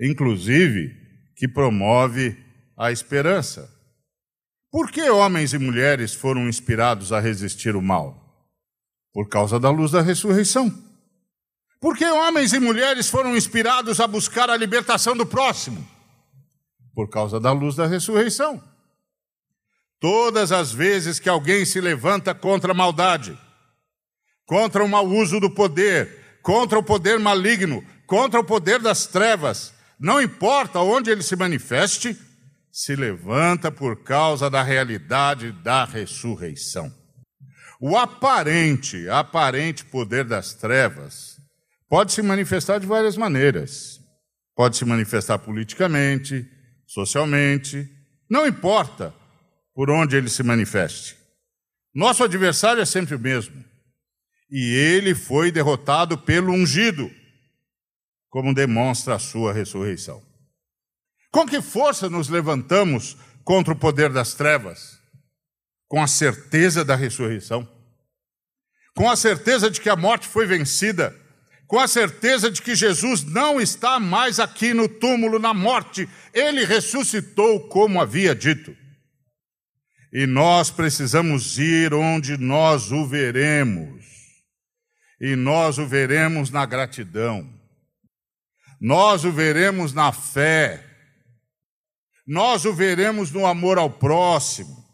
inclusive, 0.00 0.94
que 1.36 1.48
promove 1.48 2.36
a 2.76 2.92
esperança. 2.92 3.68
Por 4.70 4.92
que 4.92 5.10
homens 5.10 5.52
e 5.52 5.58
mulheres 5.58 6.14
foram 6.14 6.48
inspirados 6.48 7.12
a 7.12 7.18
resistir 7.18 7.74
o 7.74 7.82
mal? 7.82 8.46
Por 9.12 9.28
causa 9.28 9.58
da 9.58 9.68
luz 9.68 9.90
da 9.90 10.00
ressurreição. 10.00 10.87
Por 11.80 11.96
que 11.96 12.04
homens 12.04 12.52
e 12.52 12.58
mulheres 12.58 13.08
foram 13.08 13.36
inspirados 13.36 14.00
a 14.00 14.06
buscar 14.06 14.50
a 14.50 14.56
libertação 14.56 15.16
do 15.16 15.24
próximo? 15.24 15.86
Por 16.92 17.08
causa 17.08 17.38
da 17.38 17.52
luz 17.52 17.76
da 17.76 17.86
ressurreição. 17.86 18.60
Todas 20.00 20.50
as 20.50 20.72
vezes 20.72 21.20
que 21.20 21.28
alguém 21.28 21.64
se 21.64 21.80
levanta 21.80 22.34
contra 22.34 22.72
a 22.72 22.74
maldade, 22.74 23.38
contra 24.44 24.84
o 24.84 24.88
mau 24.88 25.06
uso 25.06 25.38
do 25.38 25.50
poder, 25.50 26.40
contra 26.42 26.78
o 26.78 26.82
poder 26.82 27.18
maligno, 27.20 27.84
contra 28.06 28.40
o 28.40 28.44
poder 28.44 28.80
das 28.80 29.06
trevas, 29.06 29.72
não 29.98 30.20
importa 30.20 30.80
onde 30.80 31.10
ele 31.10 31.22
se 31.22 31.36
manifeste, 31.36 32.16
se 32.72 32.96
levanta 32.96 33.70
por 33.70 34.02
causa 34.02 34.50
da 34.50 34.62
realidade 34.62 35.52
da 35.52 35.84
ressurreição. 35.84 36.92
O 37.80 37.96
aparente, 37.96 39.08
aparente 39.08 39.84
poder 39.84 40.24
das 40.24 40.54
trevas 40.54 41.37
pode 41.88 42.12
se 42.12 42.22
manifestar 42.22 42.78
de 42.78 42.86
várias 42.86 43.16
maneiras. 43.16 44.00
Pode 44.54 44.76
se 44.76 44.84
manifestar 44.84 45.38
politicamente, 45.38 46.46
socialmente, 46.86 47.88
não 48.28 48.46
importa 48.46 49.14
por 49.74 49.90
onde 49.90 50.16
ele 50.16 50.28
se 50.28 50.42
manifeste. 50.42 51.16
Nosso 51.94 52.24
adversário 52.24 52.82
é 52.82 52.86
sempre 52.86 53.14
o 53.14 53.18
mesmo. 53.18 53.64
E 54.50 54.74
ele 54.74 55.14
foi 55.14 55.52
derrotado 55.52 56.18
pelo 56.18 56.52
ungido, 56.52 57.10
como 58.28 58.54
demonstra 58.54 59.14
a 59.14 59.18
sua 59.18 59.52
ressurreição. 59.52 60.22
Com 61.30 61.46
que 61.46 61.60
força 61.60 62.08
nos 62.08 62.28
levantamos 62.28 63.16
contra 63.44 63.72
o 63.72 63.78
poder 63.78 64.12
das 64.12 64.34
trevas? 64.34 64.98
Com 65.86 66.02
a 66.02 66.06
certeza 66.06 66.84
da 66.84 66.94
ressurreição. 66.94 67.68
Com 68.94 69.08
a 69.08 69.16
certeza 69.16 69.70
de 69.70 69.80
que 69.80 69.88
a 69.88 69.96
morte 69.96 70.26
foi 70.26 70.46
vencida 70.46 71.14
com 71.68 71.78
a 71.78 71.86
certeza 71.86 72.50
de 72.50 72.62
que 72.62 72.74
Jesus 72.74 73.22
não 73.22 73.60
está 73.60 74.00
mais 74.00 74.40
aqui 74.40 74.72
no 74.72 74.88
túmulo 74.88 75.38
na 75.38 75.52
morte, 75.52 76.08
ele 76.32 76.64
ressuscitou 76.64 77.68
como 77.68 78.00
havia 78.00 78.34
dito. 78.34 78.74
E 80.10 80.26
nós 80.26 80.70
precisamos 80.70 81.58
ir 81.58 81.92
onde 81.92 82.38
nós 82.38 82.90
o 82.90 83.06
veremos. 83.06 84.02
E 85.20 85.36
nós 85.36 85.76
o 85.76 85.86
veremos 85.86 86.48
na 86.48 86.64
gratidão. 86.64 87.46
Nós 88.80 89.26
o 89.26 89.30
veremos 89.30 89.92
na 89.92 90.10
fé. 90.10 90.82
nós 92.26 92.64
o 92.64 92.72
veremos 92.72 93.30
no 93.30 93.46
amor 93.46 93.78
ao 93.78 93.90
próximo, 93.90 94.84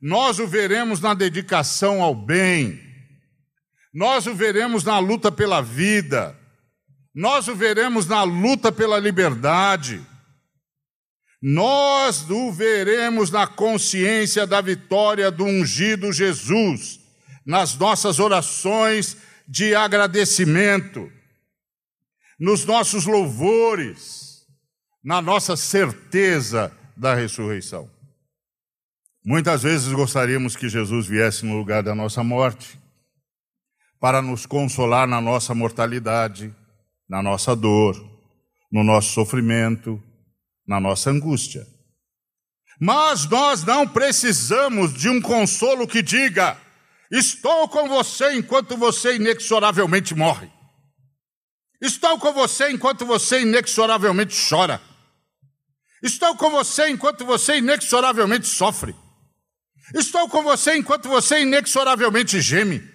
nós 0.00 0.38
o 0.38 0.46
veremos 0.46 0.98
na 0.98 1.12
dedicação 1.12 2.02
ao 2.02 2.14
bem, 2.14 2.91
nós 3.92 4.26
o 4.26 4.34
veremos 4.34 4.84
na 4.84 4.98
luta 4.98 5.30
pela 5.30 5.60
vida, 5.60 6.36
nós 7.14 7.46
o 7.48 7.54
veremos 7.54 8.06
na 8.06 8.22
luta 8.22 8.72
pela 8.72 8.98
liberdade, 8.98 10.00
nós 11.40 12.28
o 12.30 12.52
veremos 12.52 13.30
na 13.30 13.46
consciência 13.46 14.46
da 14.46 14.60
vitória 14.60 15.30
do 15.30 15.44
ungido 15.44 16.12
Jesus, 16.12 17.00
nas 17.44 17.74
nossas 17.76 18.18
orações 18.18 19.16
de 19.46 19.74
agradecimento, 19.74 21.12
nos 22.38 22.64
nossos 22.64 23.04
louvores, 23.04 24.46
na 25.04 25.20
nossa 25.20 25.56
certeza 25.56 26.72
da 26.96 27.14
ressurreição. 27.14 27.90
Muitas 29.24 29.62
vezes 29.62 29.92
gostaríamos 29.92 30.56
que 30.56 30.68
Jesus 30.68 31.06
viesse 31.06 31.44
no 31.44 31.56
lugar 31.56 31.82
da 31.82 31.94
nossa 31.94 32.24
morte, 32.24 32.78
para 34.02 34.20
nos 34.20 34.46
consolar 34.46 35.06
na 35.06 35.20
nossa 35.20 35.54
mortalidade, 35.54 36.52
na 37.08 37.22
nossa 37.22 37.54
dor, 37.54 37.94
no 38.68 38.82
nosso 38.82 39.12
sofrimento, 39.12 40.02
na 40.66 40.80
nossa 40.80 41.08
angústia. 41.08 41.64
Mas 42.80 43.26
nós 43.30 43.62
não 43.62 43.86
precisamos 43.86 44.92
de 44.92 45.08
um 45.08 45.20
consolo 45.20 45.86
que 45.86 46.02
diga: 46.02 46.58
Estou 47.12 47.68
com 47.68 47.88
você 47.88 48.32
enquanto 48.32 48.76
você 48.76 49.14
inexoravelmente 49.14 50.16
morre. 50.16 50.50
Estou 51.80 52.18
com 52.18 52.32
você 52.32 52.72
enquanto 52.72 53.06
você 53.06 53.42
inexoravelmente 53.42 54.34
chora. 54.48 54.82
Estou 56.02 56.36
com 56.36 56.50
você 56.50 56.90
enquanto 56.90 57.24
você 57.24 57.58
inexoravelmente 57.58 58.48
sofre. 58.48 58.96
Estou 59.94 60.28
com 60.28 60.42
você 60.42 60.76
enquanto 60.76 61.08
você 61.08 61.42
inexoravelmente 61.42 62.40
geme. 62.40 62.91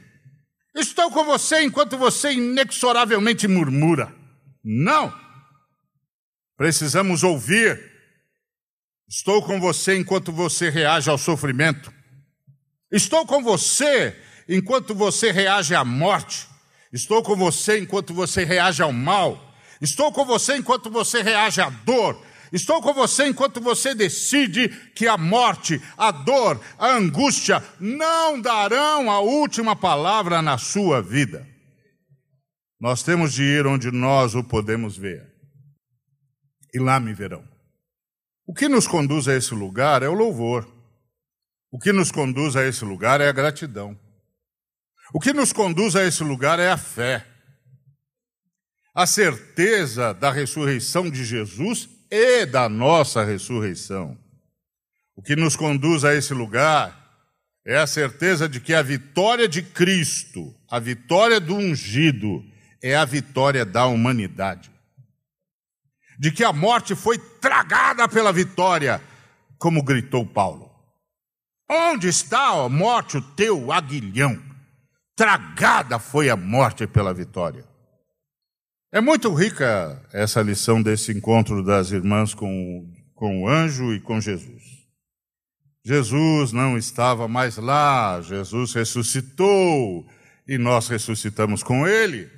Estou 0.78 1.10
com 1.10 1.24
você 1.26 1.64
enquanto 1.64 1.98
você 1.98 2.34
inexoravelmente 2.34 3.48
murmura. 3.48 4.14
Não! 4.64 5.12
Precisamos 6.56 7.24
ouvir. 7.24 7.80
Estou 9.10 9.42
com 9.42 9.60
você 9.60 9.98
enquanto 9.98 10.32
você 10.32 10.70
reage 10.70 11.10
ao 11.10 11.18
sofrimento. 11.18 11.92
Estou 12.92 13.26
com 13.26 13.42
você 13.44 14.16
enquanto 14.48 14.94
você 14.94 15.32
reage 15.32 15.74
à 15.74 15.84
morte. 15.84 16.48
Estou 16.94 17.24
com 17.24 17.36
você 17.36 17.80
enquanto 17.80 18.14
você 18.14 18.44
reage 18.44 18.82
ao 18.82 18.94
mal. 18.94 19.56
Estou 19.82 20.12
com 20.12 20.26
você 20.26 20.58
enquanto 20.58 20.90
você 20.92 21.22
reage 21.22 21.60
à 21.60 21.70
dor. 21.70 22.22
Estou 22.52 22.82
com 22.82 22.94
você 22.94 23.28
enquanto 23.28 23.60
você 23.60 23.94
decide 23.94 24.70
que 24.94 25.08
a 25.08 25.18
morte, 25.18 25.82
a 25.98 26.12
dor, 26.12 26.62
a 26.78 26.90
angústia 26.90 27.64
não 27.80 28.40
darão 28.40 29.12
a 29.12 29.20
última 29.20 29.76
palavra 29.76 30.42
na 30.42 30.58
sua 30.58 31.02
vida. 31.02 31.48
Nós 32.80 33.04
temos 33.04 33.34
de 33.34 33.44
ir 33.44 33.66
onde 33.66 33.92
nós 33.92 34.36
o 34.36 34.44
podemos 34.44 34.96
ver. 34.96 35.26
E 36.74 36.80
lá 36.80 37.00
me 37.00 37.14
verão. 37.14 37.44
O 38.46 38.54
que 38.54 38.70
nos 38.70 38.88
conduz 38.88 39.28
a 39.28 39.36
esse 39.36 39.54
lugar 39.54 40.04
é 40.04 40.08
o 40.08 40.14
louvor. 40.14 40.68
O 41.72 41.80
que 41.80 41.92
nos 41.92 42.12
conduz 42.12 42.56
a 42.56 42.66
esse 42.66 42.86
lugar 42.86 43.20
é 43.20 43.28
a 43.28 43.34
gratidão. 43.34 44.00
O 45.14 45.20
que 45.20 45.34
nos 45.34 45.52
conduz 45.52 45.96
a 45.96 46.04
esse 46.04 46.24
lugar 46.24 46.60
é 46.60 46.70
a 46.70 46.78
fé. 46.78 47.26
A 48.96 49.06
certeza 49.06 50.14
da 50.14 50.32
ressurreição 50.32 51.10
de 51.10 51.24
Jesus 51.26 51.90
e 52.10 52.46
da 52.46 52.70
nossa 52.70 53.24
ressurreição. 53.24 54.18
O 55.16 55.22
que 55.22 55.36
nos 55.36 55.56
conduz 55.56 56.06
a 56.06 56.14
esse 56.14 56.34
lugar 56.34 56.96
é 57.66 57.78
a 57.78 57.88
certeza 57.88 58.48
de 58.48 58.62
que 58.62 58.74
a 58.74 58.82
vitória 58.82 59.48
de 59.48 59.62
Cristo, 59.62 60.56
a 60.70 60.80
vitória 60.80 61.40
do 61.40 61.56
ungido, 61.56 62.44
é 62.82 62.96
a 62.96 63.04
vitória 63.04 63.66
da 63.66 63.86
humanidade. 63.86 64.72
De 66.18 66.32
que 66.32 66.44
a 66.44 66.54
morte 66.54 66.96
foi 66.96 67.18
tragada 67.18 68.08
pela 68.08 68.32
vitória, 68.32 69.02
como 69.58 69.84
gritou 69.84 70.26
Paulo. 70.26 70.72
Onde 71.70 72.08
está, 72.08 72.64
a 72.64 72.70
morte, 72.70 73.18
o 73.18 73.22
teu 73.22 73.72
aguilhão? 73.72 74.42
Tragada 75.16 76.00
foi 76.00 76.30
a 76.30 76.38
morte 76.38 76.88
pela 76.88 77.14
vitória. 77.14 77.67
É 78.92 79.02
muito 79.02 79.34
rica 79.34 80.02
essa 80.14 80.42
lição 80.42 80.82
desse 80.82 81.12
encontro 81.12 81.62
das 81.62 81.92
irmãs 81.92 82.34
com, 82.34 82.90
com 83.14 83.44
o 83.44 83.50
anjo 83.50 83.94
e 83.94 84.00
com 84.00 84.22
Jesus. 84.22 84.64
Jesus 85.84 86.54
não 86.54 86.78
estava 86.78 87.28
mais 87.28 87.58
lá, 87.58 88.22
Jesus 88.22 88.74
ressuscitou 88.74 90.08
e 90.48 90.58
nós 90.58 90.88
ressuscitamos 90.88 91.64
com 91.64 91.86
ele. 91.86 92.30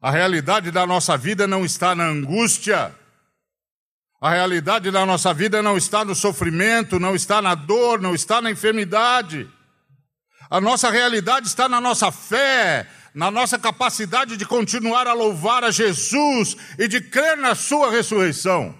A 0.00 0.10
realidade 0.10 0.72
da 0.72 0.84
nossa 0.84 1.16
vida 1.16 1.46
não 1.46 1.64
está 1.64 1.94
na 1.94 2.06
angústia, 2.06 2.92
a 4.20 4.30
realidade 4.30 4.90
da 4.90 5.06
nossa 5.06 5.32
vida 5.32 5.62
não 5.62 5.76
está 5.76 6.04
no 6.04 6.14
sofrimento, 6.16 6.98
não 6.98 7.14
está 7.14 7.40
na 7.40 7.54
dor, 7.54 8.00
não 8.00 8.14
está 8.14 8.42
na 8.42 8.50
enfermidade. 8.50 9.48
A 10.50 10.60
nossa 10.60 10.90
realidade 10.90 11.46
está 11.46 11.68
na 11.68 11.80
nossa 11.80 12.10
fé, 12.10 12.88
na 13.14 13.30
nossa 13.30 13.58
capacidade 13.58 14.36
de 14.36 14.46
continuar 14.46 15.06
a 15.06 15.12
louvar 15.12 15.64
a 15.64 15.70
Jesus 15.70 16.56
e 16.78 16.86
de 16.88 17.00
crer 17.00 17.36
na 17.36 17.54
Sua 17.54 17.90
ressurreição. 17.90 18.74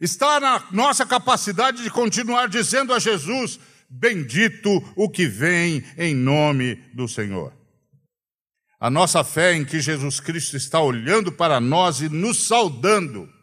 Está 0.00 0.38
na 0.40 0.66
nossa 0.72 1.06
capacidade 1.06 1.82
de 1.82 1.90
continuar 1.90 2.48
dizendo 2.48 2.92
a 2.92 2.98
Jesus: 2.98 3.58
Bendito 3.88 4.70
o 4.94 5.08
que 5.08 5.26
vem 5.26 5.84
em 5.96 6.14
nome 6.14 6.76
do 6.94 7.08
Senhor. 7.08 7.52
A 8.78 8.90
nossa 8.90 9.24
fé 9.24 9.54
em 9.54 9.64
que 9.64 9.80
Jesus 9.80 10.20
Cristo 10.20 10.56
está 10.56 10.80
olhando 10.80 11.32
para 11.32 11.60
nós 11.60 12.00
e 12.00 12.08
nos 12.08 12.46
saudando 12.46 13.34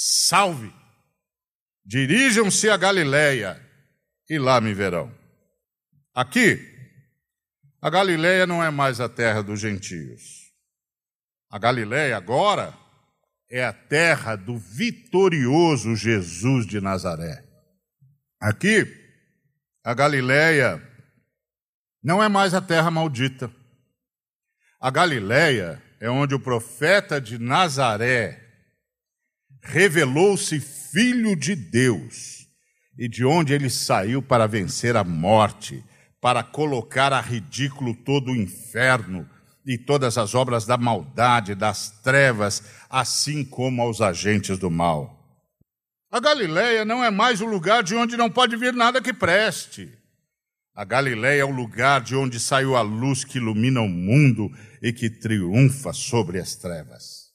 Salve! 0.00 0.72
Dirijam-se 1.84 2.70
a 2.70 2.76
Galiléia 2.76 3.60
e 4.30 4.38
lá 4.38 4.60
me 4.60 4.72
verão. 4.72 5.12
Aqui, 6.14 6.77
a 7.80 7.90
Galiléia 7.90 8.46
não 8.46 8.62
é 8.62 8.70
mais 8.70 9.00
a 9.00 9.08
terra 9.08 9.42
dos 9.42 9.60
gentios. 9.60 10.52
A 11.50 11.58
Galiléia 11.58 12.16
agora 12.16 12.74
é 13.50 13.64
a 13.64 13.72
terra 13.72 14.36
do 14.36 14.58
vitorioso 14.58 15.96
Jesus 15.96 16.66
de 16.66 16.80
Nazaré. 16.80 17.44
Aqui, 18.40 18.86
a 19.82 19.94
Galiléia 19.94 20.82
não 22.02 22.22
é 22.22 22.28
mais 22.28 22.52
a 22.52 22.60
terra 22.60 22.90
maldita. 22.90 23.50
A 24.80 24.90
Galiléia 24.90 25.82
é 26.00 26.10
onde 26.10 26.34
o 26.34 26.40
profeta 26.40 27.20
de 27.20 27.38
Nazaré 27.38 28.40
revelou-se 29.62 30.60
Filho 30.60 31.34
de 31.34 31.54
Deus 31.54 32.46
e 32.98 33.08
de 33.08 33.24
onde 33.24 33.52
ele 33.52 33.70
saiu 33.70 34.22
para 34.22 34.46
vencer 34.46 34.96
a 34.96 35.04
morte, 35.04 35.84
para 36.20 36.42
colocar 36.42 37.12
a 37.12 37.20
ridículo 37.20 37.94
todo 37.94 38.32
o 38.32 38.36
inferno 38.36 39.28
e 39.64 39.76
todas 39.76 40.16
as 40.16 40.34
obras 40.34 40.64
da 40.64 40.76
maldade, 40.76 41.54
das 41.54 41.90
trevas, 42.02 42.62
assim 42.88 43.44
como 43.44 43.82
aos 43.82 44.00
agentes 44.00 44.58
do 44.58 44.70
mal. 44.70 45.18
A 46.10 46.20
Galileia 46.20 46.84
não 46.84 47.04
é 47.04 47.10
mais 47.10 47.40
o 47.40 47.46
lugar 47.46 47.82
de 47.82 47.94
onde 47.94 48.16
não 48.16 48.30
pode 48.30 48.56
vir 48.56 48.72
nada 48.72 49.02
que 49.02 49.12
preste. 49.12 49.92
A 50.74 50.84
Galileia 50.84 51.42
é 51.42 51.44
o 51.44 51.50
lugar 51.50 52.00
de 52.00 52.16
onde 52.16 52.40
saiu 52.40 52.76
a 52.76 52.80
luz 52.80 53.24
que 53.24 53.38
ilumina 53.38 53.80
o 53.80 53.88
mundo 53.88 54.50
e 54.80 54.92
que 54.92 55.10
triunfa 55.10 55.92
sobre 55.92 56.38
as 56.40 56.54
trevas. 56.54 57.28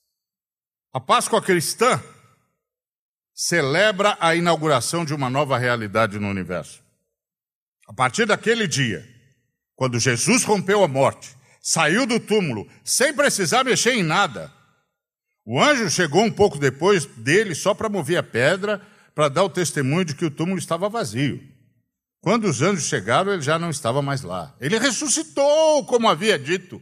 A 0.91 1.00
Páscoa 1.00 1.41
cristã 1.41 2.02
celebra 3.34 4.17
a 4.19 4.36
inauguração 4.36 5.04
de 5.04 5.13
uma 5.13 5.30
nova 5.30 5.58
realidade 5.58 6.19
no 6.19 6.28
universo. 6.28 6.83
A 7.88 7.93
partir 7.93 8.26
daquele 8.26 8.67
dia, 8.67 9.08
quando 9.76 10.00
Jesus 10.00 10.43
rompeu 10.43 10.84
a 10.84 10.88
morte, 10.88 11.36
saiu 11.62 12.06
do 12.06 12.19
túmulo, 12.19 12.67
sem 12.84 13.13
precisar 13.13 13.63
mexer 13.63 13.93
em 13.93 14.04
nada, 14.04 14.52
o 15.46 15.62
anjo 15.62 15.89
chegou 15.89 16.24
um 16.24 16.32
pouco 16.32 16.58
depois 16.58 17.06
dele 17.06 17.54
só 17.54 17.74
para 17.74 17.89
mover 17.89 18.17
a 18.17 18.24
pedra, 18.24 18.82
para 19.13 19.30
dar 19.30 19.43
o 19.43 19.50
testemunho 19.50 20.06
de 20.06 20.15
que 20.15 20.26
o 20.26 20.32
túmulo 20.32 20.58
estava 20.58 20.88
vazio. 20.88 21.43
Quando 22.22 22.46
os 22.46 22.62
anjos 22.62 22.86
chegaram, 22.86 23.34
ele 23.34 23.41
já 23.41 23.60
não 23.60 23.69
estava 23.69 24.02
mais 24.02 24.22
lá. 24.22 24.56
Ele 24.62 24.80
ressuscitou, 24.80 25.86
como 25.86 26.08
havia 26.08 26.39
dito. 26.39 26.82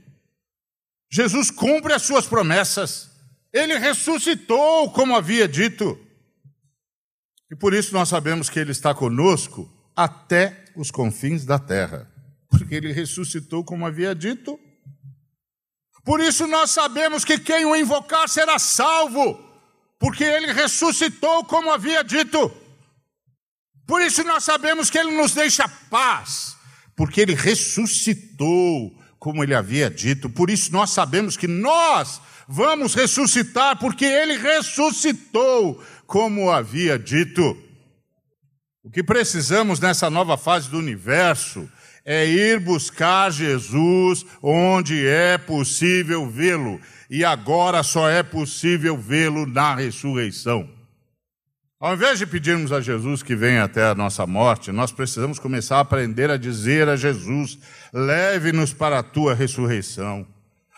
Jesus 1.11 1.49
cumpre 1.49 1.93
as 1.93 2.03
suas 2.03 2.27
promessas. 2.27 3.09
Ele 3.51 3.77
ressuscitou, 3.79 4.91
como 4.91 5.15
havia 5.15 5.47
dito. 5.47 5.99
E 7.49 7.55
por 7.55 7.73
isso 7.73 7.93
nós 7.93 8.07
sabemos 8.07 8.49
que 8.49 8.59
Ele 8.59 8.71
está 8.71 8.93
conosco 8.93 9.69
até 10.03 10.65
os 10.75 10.91
confins 10.91 11.45
da 11.45 11.59
terra, 11.59 12.09
porque 12.49 12.75
Ele 12.75 12.91
ressuscitou, 12.91 13.63
como 13.63 13.85
havia 13.85 14.13
dito. 14.15 14.59
Por 16.03 16.19
isso 16.19 16.47
nós 16.47 16.71
sabemos 16.71 17.23
que 17.23 17.37
quem 17.37 17.65
o 17.65 17.75
invocar 17.75 18.27
será 18.27 18.57
salvo, 18.57 19.39
porque 19.99 20.23
ele 20.23 20.51
ressuscitou 20.51 21.45
como 21.45 21.71
havia 21.71 22.03
dito. 22.03 22.51
Por 23.85 24.01
isso 24.01 24.23
nós 24.23 24.43
sabemos 24.43 24.89
que 24.89 24.97
ele 24.97 25.15
nos 25.15 25.33
deixa 25.33 25.67
paz, 25.67 26.55
porque 26.95 27.21
ele 27.21 27.35
ressuscitou 27.35 28.97
como 29.19 29.43
ele 29.43 29.53
havia 29.53 29.89
dito. 29.89 30.29
Por 30.29 30.49
isso 30.49 30.71
nós 30.71 30.89
sabemos 30.89 31.37
que 31.37 31.47
nós 31.47 32.19
vamos 32.47 32.95
ressuscitar, 32.95 33.77
porque 33.77 34.05
ele 34.05 34.37
ressuscitou 34.37 35.83
como 36.07 36.49
havia 36.49 36.97
dito. 36.97 37.55
O 38.83 38.89
que 38.89 39.03
precisamos 39.03 39.79
nessa 39.79 40.09
nova 40.09 40.37
fase 40.37 40.69
do 40.69 40.79
universo 40.79 41.69
é 42.03 42.25
ir 42.25 42.59
buscar 42.59 43.31
Jesus 43.31 44.25
onde 44.41 45.05
é 45.05 45.37
possível 45.37 46.27
vê-lo, 46.27 46.81
e 47.07 47.23
agora 47.23 47.83
só 47.83 48.09
é 48.09 48.23
possível 48.23 48.97
vê-lo 48.97 49.45
na 49.45 49.75
ressurreição. 49.75 50.67
Ao 51.79 51.93
invés 51.93 52.17
de 52.17 52.25
pedirmos 52.25 52.71
a 52.71 52.81
Jesus 52.81 53.21
que 53.21 53.35
venha 53.35 53.63
até 53.63 53.83
a 53.83 53.95
nossa 53.95 54.25
morte, 54.25 54.71
nós 54.71 54.91
precisamos 54.91 55.37
começar 55.37 55.77
a 55.77 55.81
aprender 55.81 56.31
a 56.31 56.37
dizer 56.37 56.89
a 56.89 56.95
Jesus: 56.95 57.59
leve-nos 57.93 58.73
para 58.73 58.99
a 58.99 59.03
tua 59.03 59.35
ressurreição. 59.35 60.25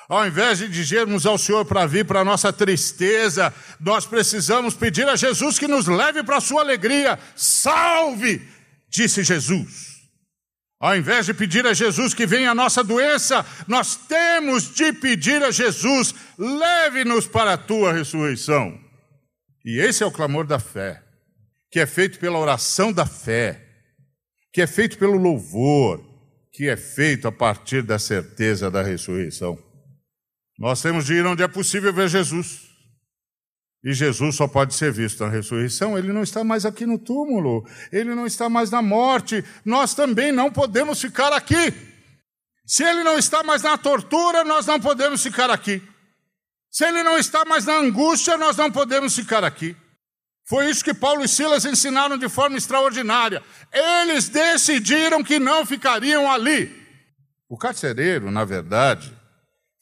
Ao 0.10 0.28
invés 0.28 0.60
de 0.60 0.68
dizermos 0.68 1.26
ao 1.26 1.38
Senhor 1.38 1.66
para 1.66 1.86
vir 1.86 2.06
para 2.06 2.20
a 2.20 2.26
nossa 2.26 2.52
tristeza, 2.52 3.54
nós 3.80 4.06
precisamos 4.06 4.74
pedir 4.76 5.08
a 5.08 5.16
Jesus 5.16 5.58
que 5.58 5.68
nos 5.68 5.88
leve 5.88 6.24
para 6.24 6.38
a 6.38 6.42
sua 6.42 6.62
alegria. 6.62 7.18
Salve, 7.36 8.42
disse 8.90 9.24
Jesus. 9.24 9.94
Ao 10.80 10.98
invés 10.98 11.26
de 11.26 11.34
pedir 11.34 11.66
a 11.66 11.74
Jesus 11.74 12.14
que 12.14 12.26
venha 12.26 12.52
a 12.52 12.56
nossa 12.56 12.84
doença, 12.84 13.46
nós 13.68 13.96
temos 13.96 14.76
de 14.76 14.92
pedir 14.92 15.42
a 15.42 15.50
Jesus: 15.50 16.14
leve-nos 16.38 17.26
para 17.26 17.54
a 17.54 17.58
tua 17.58 17.94
ressurreição. 17.94 18.78
E 19.64 19.80
esse 19.80 20.04
é 20.04 20.06
o 20.06 20.12
clamor 20.12 20.46
da 20.46 20.60
fé, 20.60 21.02
que 21.72 21.80
é 21.80 21.86
feito 21.86 22.20
pela 22.20 22.38
oração 22.38 22.92
da 22.92 23.06
fé, 23.06 23.66
que 24.52 24.62
é 24.62 24.68
feito 24.68 24.98
pelo 24.98 25.16
louvor, 25.16 26.04
que 26.52 26.68
é 26.68 26.76
feito 26.76 27.30
a 27.30 27.32
partir 27.32 27.82
da 27.82 27.98
certeza 27.98 28.70
da 28.70 28.82
ressurreição. 28.82 29.58
Nós 30.58 30.82
temos 30.82 31.06
de 31.06 31.14
ir 31.14 31.26
onde 31.26 31.44
é 31.44 31.48
possível 31.48 31.94
ver 31.94 32.08
Jesus. 32.08 32.62
E 33.84 33.94
Jesus 33.94 34.36
só 34.36 34.48
pode 34.48 34.74
ser 34.74 34.94
visto 34.94 35.24
na 35.24 35.30
ressurreição, 35.30 35.98
ele 35.98 36.14
não 36.14 36.24
está 36.24 36.42
mais 36.42 36.66
aqui 36.66 36.86
no 36.86 36.98
túmulo, 36.98 37.68
ele 37.92 38.16
não 38.16 38.26
está 38.26 38.48
mais 38.48 38.72
na 38.72 38.82
morte, 38.82 39.44
nós 39.66 39.94
também 39.94 40.32
não 40.32 40.50
podemos 40.50 41.02
ficar 41.02 41.34
aqui. 41.34 41.74
Se 42.66 42.82
ele 42.82 43.04
não 43.04 43.18
está 43.18 43.44
mais 43.44 43.62
na 43.62 43.78
tortura, 43.78 44.46
nós 44.46 44.66
não 44.66 44.80
podemos 44.80 45.22
ficar 45.22 45.50
aqui. 45.50 45.82
Se 46.72 46.86
ele 46.86 47.04
não 47.04 47.18
está 47.18 47.44
mais 47.44 47.66
na 47.66 47.76
angústia, 47.78 48.38
nós 48.38 48.56
não 48.56 48.72
podemos 48.72 49.14
ficar 49.14 49.44
aqui. 49.44 49.76
Foi 50.46 50.70
isso 50.70 50.84
que 50.84 50.94
Paulo 50.94 51.24
e 51.24 51.28
Silas 51.28 51.66
ensinaram 51.66 52.18
de 52.18 52.30
forma 52.30 52.58
extraordinária. 52.58 53.44
Eles 53.72 54.30
decidiram 54.30 55.24
que 55.24 55.40
não 55.40 55.66
ficariam 55.66 56.32
ali. 56.32 56.84
O 57.50 57.58
carcereiro, 57.58 58.32
na 58.32 58.46
verdade, 58.46 59.14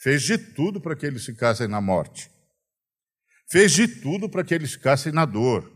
Fez 0.02 0.24
de 0.24 0.36
tudo 0.36 0.82
para 0.82 0.96
que 0.96 1.06
eles 1.06 1.24
ficassem 1.24 1.68
na 1.68 1.80
morte. 1.80 2.30
Fez 3.48 3.72
de 3.72 3.88
tudo 3.88 4.28
para 4.28 4.44
que 4.44 4.54
eles 4.54 4.72
ficassem 4.72 5.12
na 5.12 5.26
dor. 5.26 5.72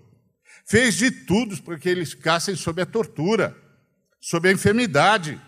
Fez 0.68 0.96
de 0.96 1.12
tudo 1.12 1.62
para 1.62 1.78
que 1.78 1.88
eles 1.88 2.12
ficassem 2.12 2.56
sob 2.56 2.82
a 2.82 2.88
tortura, 2.88 3.56
sob 4.20 4.50
a 4.50 4.52
enfermidade. 4.52 5.40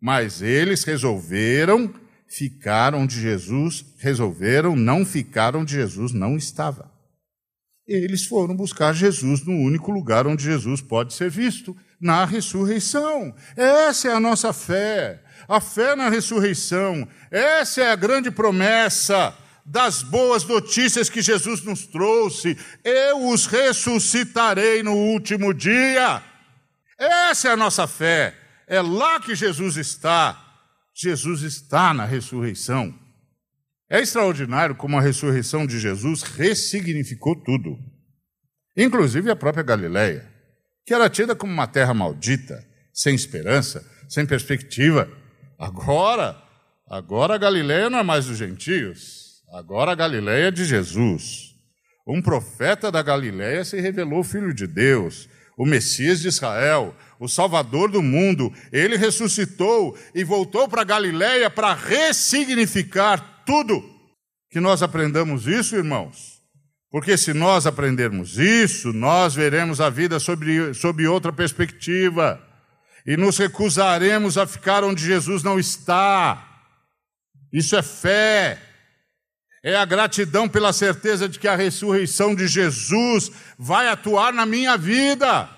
Mas 0.00 0.40
eles 0.40 0.82
resolveram 0.84 1.92
ficar 2.26 2.94
onde 2.94 3.20
Jesus, 3.20 3.84
resolveram 3.98 4.74
não 4.74 5.04
ficar 5.04 5.54
onde 5.54 5.74
Jesus 5.74 6.12
não 6.12 6.38
estava. 6.38 6.90
Eles 7.86 8.24
foram 8.24 8.56
buscar 8.56 8.94
Jesus 8.94 9.44
no 9.44 9.52
único 9.52 9.90
lugar 9.92 10.26
onde 10.26 10.42
Jesus 10.42 10.80
pode 10.80 11.12
ser 11.12 11.30
visto, 11.30 11.76
na 12.00 12.24
ressurreição. 12.24 13.34
Essa 13.54 14.08
é 14.08 14.12
a 14.12 14.20
nossa 14.20 14.52
fé 14.54 15.22
a 15.48 15.60
fé 15.60 15.94
na 15.96 16.08
ressurreição. 16.08 17.08
Essa 17.30 17.82
é 17.82 17.90
a 17.92 17.96
grande 17.96 18.30
promessa 18.30 19.36
das 19.64 20.02
boas 20.02 20.44
notícias 20.44 21.10
que 21.10 21.20
Jesus 21.20 21.62
nos 21.62 21.86
trouxe. 21.86 22.56
Eu 22.84 23.28
os 23.28 23.46
ressuscitarei 23.46 24.82
no 24.82 24.94
último 24.94 25.52
dia. 25.52 26.22
Essa 26.98 27.48
é 27.48 27.52
a 27.52 27.56
nossa 27.56 27.86
fé. 27.86 28.34
É 28.66 28.80
lá 28.80 29.20
que 29.20 29.34
Jesus 29.34 29.76
está. 29.76 30.42
Jesus 30.94 31.42
está 31.42 31.92
na 31.92 32.04
ressurreição. 32.04 32.94
É 33.88 34.00
extraordinário 34.00 34.74
como 34.74 34.96
a 34.96 35.00
ressurreição 35.00 35.66
de 35.66 35.78
Jesus 35.78 36.22
ressignificou 36.22 37.36
tudo, 37.36 37.78
inclusive 38.76 39.30
a 39.30 39.36
própria 39.36 39.62
Galileia, 39.62 40.28
que 40.84 40.92
era 40.92 41.08
tida 41.08 41.36
como 41.36 41.52
uma 41.52 41.68
terra 41.68 41.94
maldita, 41.94 42.66
sem 42.92 43.14
esperança, 43.14 43.88
sem 44.08 44.26
perspectiva. 44.26 45.08
Agora, 45.58 46.36
agora 46.88 47.34
a 47.34 47.38
Galileia 47.38 47.88
não 47.88 47.98
é 47.98 48.02
mais 48.02 48.26
dos 48.26 48.36
gentios, 48.36 49.42
agora 49.52 49.92
a 49.92 49.94
Galileia 49.94 50.48
é 50.48 50.50
de 50.50 50.64
Jesus. 50.64 51.54
Um 52.06 52.20
profeta 52.20 52.92
da 52.92 53.02
Galileia 53.02 53.64
se 53.64 53.80
revelou 53.80 54.22
filho 54.22 54.52
de 54.54 54.66
Deus, 54.66 55.28
o 55.56 55.64
Messias 55.64 56.20
de 56.20 56.28
Israel, 56.28 56.94
o 57.18 57.26
Salvador 57.26 57.90
do 57.90 58.02
mundo. 58.02 58.52
Ele 58.70 58.96
ressuscitou 58.96 59.98
e 60.14 60.22
voltou 60.22 60.68
para 60.68 60.84
Galileia 60.84 61.48
para 61.48 61.74
ressignificar 61.74 63.42
tudo. 63.46 63.82
Que 64.50 64.60
nós 64.60 64.82
aprendamos 64.82 65.46
isso, 65.46 65.74
irmãos. 65.74 66.36
Porque 66.90 67.16
se 67.16 67.32
nós 67.32 67.66
aprendermos 67.66 68.38
isso, 68.38 68.92
nós 68.92 69.34
veremos 69.34 69.80
a 69.80 69.90
vida 69.90 70.20
sob, 70.20 70.74
sob 70.74 71.06
outra 71.06 71.32
perspectiva 71.32 72.45
e 73.06 73.16
nos 73.16 73.38
recusaremos 73.38 74.36
a 74.36 74.46
ficar 74.46 74.82
onde 74.82 75.04
Jesus 75.04 75.42
não 75.42 75.58
está. 75.58 76.44
Isso 77.52 77.76
é 77.76 77.82
fé. 77.82 78.60
É 79.62 79.76
a 79.76 79.84
gratidão 79.84 80.48
pela 80.48 80.72
certeza 80.72 81.28
de 81.28 81.38
que 81.38 81.46
a 81.46 81.54
ressurreição 81.54 82.34
de 82.34 82.48
Jesus 82.48 83.30
vai 83.58 83.88
atuar 83.88 84.32
na 84.32 84.44
minha 84.44 84.76
vida. 84.76 85.48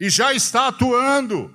E 0.00 0.08
já 0.08 0.32
está 0.32 0.68
atuando. 0.68 1.54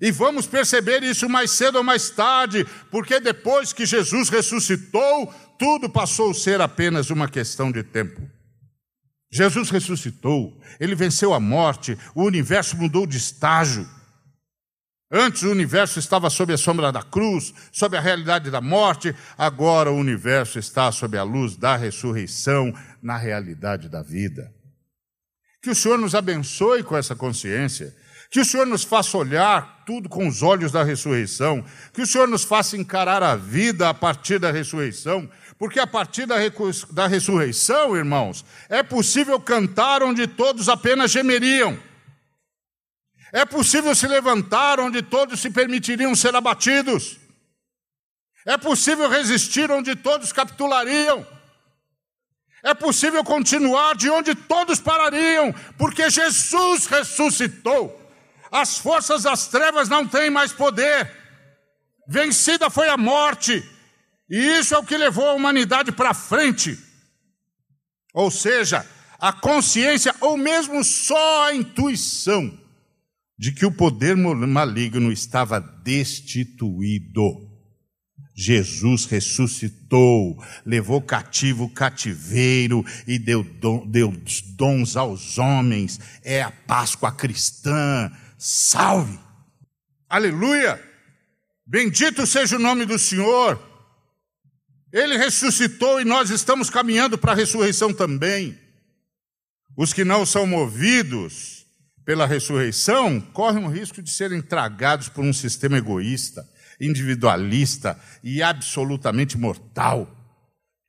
E 0.00 0.10
vamos 0.10 0.46
perceber 0.46 1.02
isso 1.02 1.28
mais 1.28 1.50
cedo 1.50 1.76
ou 1.76 1.84
mais 1.84 2.10
tarde, 2.10 2.64
porque 2.90 3.20
depois 3.20 3.72
que 3.72 3.84
Jesus 3.84 4.28
ressuscitou, 4.28 5.26
tudo 5.58 5.90
passou 5.90 6.30
a 6.30 6.34
ser 6.34 6.60
apenas 6.60 7.10
uma 7.10 7.28
questão 7.28 7.70
de 7.70 7.82
tempo. 7.82 8.29
Jesus 9.30 9.70
ressuscitou, 9.70 10.60
ele 10.80 10.94
venceu 10.94 11.32
a 11.32 11.38
morte, 11.38 11.96
o 12.14 12.24
universo 12.24 12.76
mudou 12.76 13.06
de 13.06 13.16
estágio. 13.16 13.88
Antes 15.12 15.42
o 15.42 15.50
universo 15.50 15.98
estava 15.98 16.28
sob 16.30 16.52
a 16.52 16.58
sombra 16.58 16.90
da 16.90 17.02
cruz, 17.02 17.52
sob 17.72 17.96
a 17.96 18.00
realidade 18.00 18.50
da 18.50 18.60
morte, 18.60 19.14
agora 19.36 19.90
o 19.90 19.96
universo 19.96 20.58
está 20.58 20.90
sob 20.90 21.16
a 21.16 21.22
luz 21.22 21.56
da 21.56 21.76
ressurreição, 21.76 22.72
na 23.02 23.16
realidade 23.16 23.88
da 23.88 24.02
vida. 24.02 24.52
Que 25.62 25.70
o 25.70 25.74
Senhor 25.74 25.98
nos 25.98 26.14
abençoe 26.14 26.82
com 26.82 26.96
essa 26.96 27.14
consciência, 27.14 27.94
que 28.30 28.40
o 28.40 28.44
Senhor 28.44 28.66
nos 28.66 28.84
faça 28.84 29.18
olhar 29.18 29.82
tudo 29.84 30.08
com 30.08 30.28
os 30.28 30.42
olhos 30.42 30.70
da 30.70 30.84
ressurreição, 30.84 31.64
que 31.92 32.02
o 32.02 32.06
Senhor 32.06 32.28
nos 32.28 32.44
faça 32.44 32.76
encarar 32.76 33.22
a 33.22 33.34
vida 33.34 33.88
a 33.88 33.94
partir 33.94 34.38
da 34.38 34.52
ressurreição, 34.52 35.28
porque 35.60 35.78
a 35.78 35.86
partir 35.86 36.24
da, 36.24 36.36
da 36.90 37.06
ressurreição, 37.06 37.94
irmãos, 37.94 38.46
é 38.66 38.82
possível 38.82 39.38
cantar 39.38 40.02
onde 40.02 40.26
todos 40.26 40.70
apenas 40.70 41.10
gemeriam. 41.10 41.78
É 43.30 43.44
possível 43.44 43.94
se 43.94 44.08
levantar 44.08 44.80
onde 44.80 45.02
todos 45.02 45.38
se 45.38 45.50
permitiriam 45.50 46.14
ser 46.14 46.34
abatidos. 46.34 47.18
É 48.46 48.56
possível 48.56 49.06
resistir 49.06 49.70
onde 49.70 49.94
todos 49.94 50.32
capitulariam. 50.32 51.26
É 52.62 52.72
possível 52.72 53.22
continuar 53.22 53.94
de 53.94 54.08
onde 54.08 54.34
todos 54.34 54.80
parariam, 54.80 55.54
porque 55.76 56.08
Jesus 56.08 56.86
ressuscitou. 56.86 58.00
As 58.50 58.78
forças 58.78 59.24
das 59.24 59.48
trevas 59.48 59.90
não 59.90 60.08
têm 60.08 60.30
mais 60.30 60.54
poder. 60.54 61.14
Vencida 62.08 62.70
foi 62.70 62.88
a 62.88 62.96
morte, 62.96 63.62
e 64.30 64.58
isso 64.58 64.74
é 64.74 64.78
o 64.78 64.84
que 64.84 64.96
levou 64.96 65.28
a 65.28 65.34
humanidade 65.34 65.90
para 65.90 66.14
frente. 66.14 66.78
Ou 68.14 68.30
seja, 68.30 68.86
a 69.18 69.32
consciência, 69.32 70.14
ou 70.20 70.36
mesmo 70.36 70.84
só 70.84 71.48
a 71.48 71.54
intuição, 71.54 72.56
de 73.36 73.52
que 73.52 73.66
o 73.66 73.72
poder 73.72 74.16
maligno 74.16 75.10
estava 75.10 75.58
destituído. 75.58 77.48
Jesus 78.34 79.04
ressuscitou, 79.06 80.42
levou 80.64 81.02
cativo 81.02 81.64
o 81.64 81.70
cativeiro 81.70 82.84
e 83.06 83.18
deu, 83.18 83.42
dom, 83.42 83.86
deu 83.86 84.14
dons 84.56 84.96
aos 84.96 85.38
homens. 85.38 85.98
É 86.22 86.40
a 86.40 86.50
Páscoa 86.50 87.10
cristã. 87.12 88.10
Salve! 88.38 89.18
Aleluia! 90.08 90.80
Bendito 91.66 92.26
seja 92.26 92.56
o 92.56 92.60
nome 92.60 92.86
do 92.86 92.98
Senhor. 92.98 93.69
Ele 94.92 95.16
ressuscitou 95.16 96.00
e 96.00 96.04
nós 96.04 96.30
estamos 96.30 96.68
caminhando 96.68 97.16
para 97.16 97.32
a 97.32 97.34
ressurreição 97.34 97.92
também. 97.92 98.58
Os 99.76 99.92
que 99.92 100.04
não 100.04 100.26
são 100.26 100.46
movidos 100.46 101.64
pela 102.04 102.26
ressurreição 102.26 103.20
correm 103.20 103.64
o 103.64 103.68
risco 103.68 104.02
de 104.02 104.10
serem 104.10 104.42
tragados 104.42 105.08
por 105.08 105.24
um 105.24 105.32
sistema 105.32 105.78
egoísta, 105.78 106.44
individualista 106.80 107.98
e 108.22 108.42
absolutamente 108.42 109.38
mortal. 109.38 110.08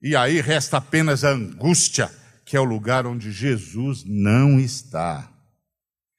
E 0.01 0.15
aí 0.15 0.41
resta 0.41 0.77
apenas 0.77 1.23
a 1.23 1.29
angústia, 1.29 2.09
que 2.43 2.57
é 2.57 2.59
o 2.59 2.65
lugar 2.65 3.05
onde 3.05 3.31
Jesus 3.31 4.03
não 4.03 4.59
está. 4.59 5.29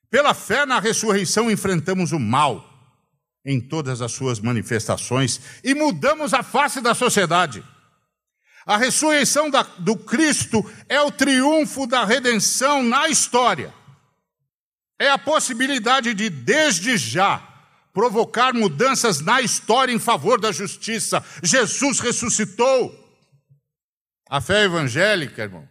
Pela 0.09 0.35
fé 0.35 0.64
na 0.64 0.79
ressurreição 0.79 1.51
enfrentamos 1.51 2.12
o 2.12 2.18
mal 2.21 2.68
em 3.45 3.61
todas 3.61 4.01
as 4.01 4.12
suas 4.12 4.38
manifestações 4.38 5.40
e 5.64 5.75
mudamos 5.75 6.33
a 6.33 6.45
face 6.45 6.81
da 6.81 6.95
sociedade. 6.95 7.64
A 8.64 8.77
ressurreição 8.77 9.51
da, 9.51 9.62
do 9.62 9.96
Cristo 9.96 10.64
é 10.88 11.01
o 11.01 11.11
triunfo 11.11 11.87
da 11.87 12.05
redenção 12.05 12.83
na 12.83 13.09
história. 13.09 13.75
É 14.98 15.11
a 15.11 15.18
possibilidade 15.18 16.14
de, 16.14 16.31
desde 16.31 16.96
já, 16.96 17.38
provocar 17.92 18.55
mudanças 18.55 19.20
na 19.20 19.40
história 19.40 19.92
em 19.92 19.98
favor 19.98 20.40
da 20.40 20.53
justiça. 20.53 21.25
Jesus 21.42 21.98
ressuscitou. 21.98 22.98
A 24.31 24.40
fé 24.40 24.64
evangélica, 24.64 25.42
irmãos, 25.42 25.68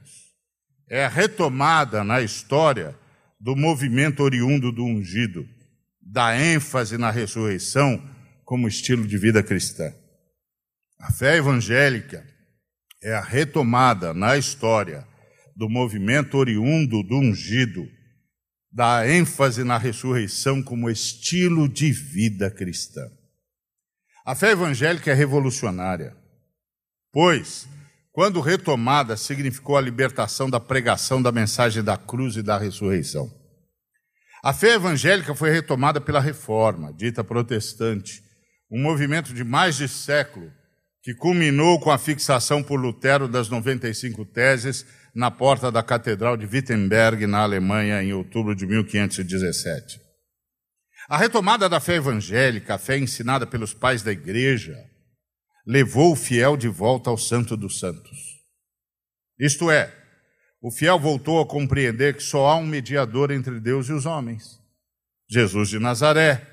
é 0.89 1.05
a 1.05 1.09
retomada 1.09 2.03
na 2.03 2.21
história 2.21 2.95
do 3.39 3.55
movimento 3.55 4.21
oriundo 4.21 4.71
do 4.71 4.83
ungido, 4.83 5.47
da 6.01 6.37
ênfase 6.37 6.97
na 6.97 7.09
ressurreição 7.09 7.99
como 8.43 8.67
estilo 8.67 9.07
de 9.07 9.17
vida 9.17 9.41
cristã. 9.41 9.91
A 10.99 11.11
fé 11.11 11.37
evangélica 11.37 12.30
é 13.03 13.13
a 13.13 13.21
retomada 13.21 14.13
na 14.13 14.37
história 14.37 15.07
do 15.55 15.67
movimento 15.67 16.37
oriundo 16.37 17.01
do 17.03 17.17
ungido, 17.17 17.87
da 18.71 19.07
ênfase 19.07 19.63
na 19.63 19.77
ressurreição 19.77 20.61
como 20.61 20.89
estilo 20.89 21.67
de 21.67 21.91
vida 21.91 22.49
cristã. 22.49 23.01
A 24.25 24.35
fé 24.35 24.51
evangélica 24.51 25.11
é 25.11 25.13
revolucionária, 25.13 26.15
pois, 27.11 27.67
quando 28.11 28.39
retomada, 28.39 29.17
significou 29.17 29.77
a 29.77 29.81
libertação 29.81 30.49
da 30.49 30.59
pregação 30.59 31.21
da 31.21 31.31
mensagem 31.31 31.83
da 31.83 31.97
cruz 31.97 32.35
e 32.35 32.43
da 32.43 32.57
ressurreição. 32.57 33.29
A 34.43 34.53
fé 34.53 34.75
evangélica 34.75 35.33
foi 35.33 35.51
retomada 35.51 35.99
pela 35.99 36.19
reforma, 36.19 36.93
dita 36.93 37.23
protestante, 37.23 38.21
um 38.71 38.81
movimento 38.81 39.33
de 39.33 39.43
mais 39.43 39.75
de 39.75 39.87
século 39.87 40.51
que 41.01 41.13
culminou 41.13 41.79
com 41.79 41.89
a 41.89 41.97
fixação 41.97 42.61
por 42.61 42.79
Lutero 42.79 43.27
das 43.27 43.49
95 43.49 44.23
teses 44.25 44.85
na 45.13 45.31
porta 45.31 45.71
da 45.71 45.81
Catedral 45.83 46.37
de 46.37 46.45
Wittenberg, 46.45 47.25
na 47.25 47.39
Alemanha, 47.39 48.01
em 48.01 48.13
outubro 48.13 48.55
de 48.55 48.65
1517. 48.65 49.99
A 51.09 51.17
retomada 51.17 51.67
da 51.67 51.79
fé 51.79 51.95
evangélica, 51.95 52.75
a 52.75 52.77
fé 52.77 52.97
ensinada 52.97 53.45
pelos 53.45 53.73
pais 53.73 54.01
da 54.03 54.11
igreja, 54.11 54.77
levou 55.65 56.13
o 56.13 56.15
fiel 56.15 56.55
de 56.55 56.67
volta 56.67 57.09
ao 57.09 57.17
Santo 57.17 57.57
dos 57.57 57.79
Santos. 57.79 58.17
Isto 59.39 59.69
é, 59.69 59.93
o 60.61 60.71
fiel 60.71 60.99
voltou 60.99 61.41
a 61.41 61.45
compreender 61.45 62.15
que 62.15 62.23
só 62.23 62.47
há 62.47 62.55
um 62.55 62.65
mediador 62.65 63.31
entre 63.31 63.59
Deus 63.59 63.89
e 63.89 63.91
os 63.91 64.05
homens: 64.05 64.59
Jesus 65.29 65.69
de 65.69 65.79
Nazaré, 65.79 66.47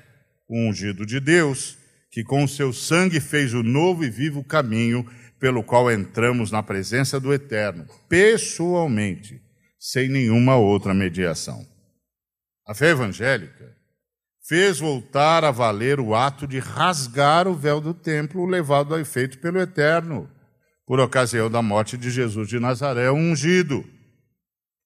o 0.47 0.57
ungido 0.67 1.05
de 1.05 1.19
Deus, 1.19 1.78
que 2.09 2.23
com 2.23 2.43
o 2.43 2.47
seu 2.47 2.73
sangue 2.73 3.19
fez 3.19 3.53
o 3.53 3.61
novo 3.61 4.03
e 4.03 4.09
vivo 4.09 4.43
caminho 4.43 5.05
pelo 5.39 5.63
qual 5.63 5.91
entramos 5.91 6.51
na 6.51 6.61
presença 6.61 7.19
do 7.19 7.33
Eterno, 7.33 7.85
pessoalmente, 8.09 9.41
sem 9.79 10.09
nenhuma 10.09 10.57
outra 10.57 10.93
mediação. 10.93 11.65
A 12.67 12.73
fé 12.73 12.89
evangélica 12.89 13.77
fez 14.45 14.79
voltar 14.79 15.45
a 15.45 15.51
valer 15.51 15.99
o 15.99 16.15
ato 16.15 16.47
de 16.47 16.59
rasgar 16.59 17.47
o 17.47 17.55
véu 17.55 17.79
do 17.79 17.93
templo 17.93 18.45
levado 18.45 18.93
a 18.93 18.99
efeito 18.99 19.37
pelo 19.37 19.59
Eterno, 19.59 20.29
por 20.85 20.99
ocasião 20.99 21.49
da 21.49 21.61
morte 21.61 21.95
de 21.95 22.09
Jesus 22.09 22.49
de 22.49 22.59
Nazaré, 22.59 23.11
ungido, 23.11 23.85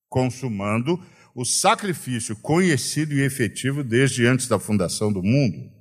consumando 0.09 1.01
o 1.33 1.45
sacrifício 1.45 2.35
conhecido 2.35 3.13
e 3.13 3.21
efetivo 3.21 3.83
desde 3.83 4.25
antes 4.25 4.47
da 4.47 4.59
fundação 4.59 5.11
do 5.11 5.23
mundo 5.23 5.72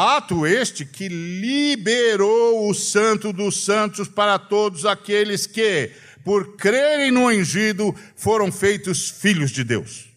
Ato 0.00 0.46
este 0.46 0.84
que 0.84 1.08
liberou 1.08 2.70
o 2.70 2.72
Santo 2.72 3.32
dos 3.32 3.64
Santos 3.64 4.06
para 4.06 4.38
todos 4.38 4.86
aqueles 4.86 5.44
que, 5.44 5.90
por 6.24 6.54
crerem 6.54 7.10
no 7.10 7.26
ungido, 7.26 7.92
foram 8.14 8.52
feitos 8.52 9.10
filhos 9.10 9.50
de 9.50 9.64
Deus. 9.64 10.08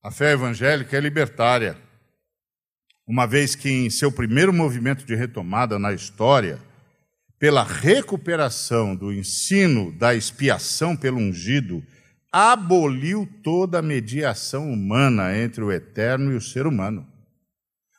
A 0.00 0.12
fé 0.12 0.34
evangélica 0.34 0.96
é 0.96 1.00
libertária, 1.00 1.76
uma 3.04 3.26
vez 3.26 3.56
que, 3.56 3.68
em 3.68 3.90
seu 3.90 4.12
primeiro 4.12 4.52
movimento 4.52 5.04
de 5.04 5.16
retomada 5.16 5.80
na 5.80 5.92
história, 5.92 6.60
pela 7.40 7.64
recuperação 7.64 8.94
do 8.94 9.12
ensino 9.12 9.90
da 9.90 10.14
expiação 10.14 10.94
pelo 10.94 11.18
ungido, 11.18 11.82
aboliu 12.30 13.28
toda 13.42 13.80
a 13.80 13.82
mediação 13.82 14.70
humana 14.72 15.36
entre 15.36 15.64
o 15.64 15.72
eterno 15.72 16.30
e 16.30 16.36
o 16.36 16.40
ser 16.40 16.68
humano 16.68 17.04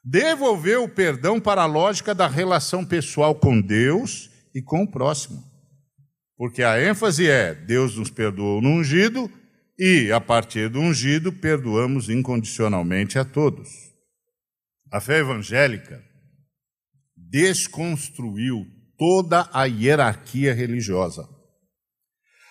devolveu 0.09 0.85
o 0.85 0.89
perdão 0.89 1.37
para 1.37 1.63
a 1.63 1.65
lógica 1.65 2.15
da 2.15 2.27
relação 2.27 2.85
pessoal 2.85 3.35
com 3.35 3.59
Deus 3.59 4.29
e 4.55 4.61
com 4.61 4.83
o 4.83 4.89
próximo. 4.89 5.43
Porque 6.37 6.63
a 6.63 6.81
ênfase 6.81 7.27
é: 7.27 7.53
Deus 7.53 7.97
nos 7.97 8.09
perdoou 8.09 8.61
no 8.61 8.69
ungido 8.69 9.29
e, 9.77 10.09
a 10.11 10.21
partir 10.21 10.69
do 10.69 10.79
ungido, 10.79 11.33
perdoamos 11.33 12.09
incondicionalmente 12.09 13.19
a 13.19 13.25
todos. 13.25 13.67
A 14.89 15.01
fé 15.01 15.17
evangélica 15.17 16.01
desconstruiu 17.17 18.65
toda 18.97 19.49
a 19.51 19.65
hierarquia 19.65 20.53
religiosa. 20.53 21.27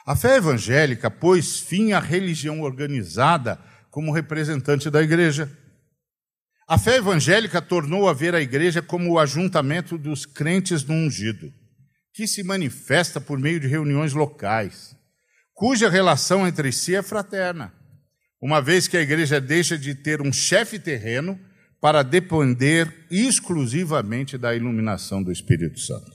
A 0.07 0.15
fé 0.15 0.37
evangélica 0.37 1.11
pôs 1.11 1.59
fim 1.59 1.93
à 1.93 1.99
religião 1.99 2.61
organizada 2.61 3.59
como 3.91 4.13
representante 4.13 4.91
da 4.91 5.03
igreja. 5.03 5.51
A 6.69 6.77
fé 6.77 6.97
evangélica 6.97 7.63
tornou 7.63 8.09
a 8.09 8.13
ver 8.13 8.35
a 8.35 8.41
igreja 8.41 8.83
como 8.83 9.13
o 9.13 9.21
ajuntamento 9.21 9.97
dos 9.97 10.27
crentes 10.27 10.83
no 10.83 10.95
ungido, 10.95 11.53
que 12.13 12.27
se 12.27 12.43
manifesta 12.43 13.21
por 13.21 13.39
meio 13.39 13.61
de 13.61 13.69
reuniões 13.69 14.13
locais, 14.13 14.97
cuja 15.55 15.89
relação 15.89 16.45
entre 16.45 16.73
si 16.73 16.97
é 16.97 17.03
fraterna, 17.03 17.73
uma 18.43 18.61
vez 18.61 18.89
que 18.89 18.97
a 18.97 19.01
igreja 19.01 19.41
deixa 19.41 19.79
de 19.79 19.95
ter 19.95 20.21
um 20.21 20.33
chefe 20.33 20.77
terreno 20.77 21.39
para 21.81 22.03
depender 22.03 23.07
exclusivamente 23.13 24.37
da 24.37 24.53
iluminação 24.53 25.23
do 25.23 25.31
Espírito 25.31 25.79
Santo. 25.79 26.11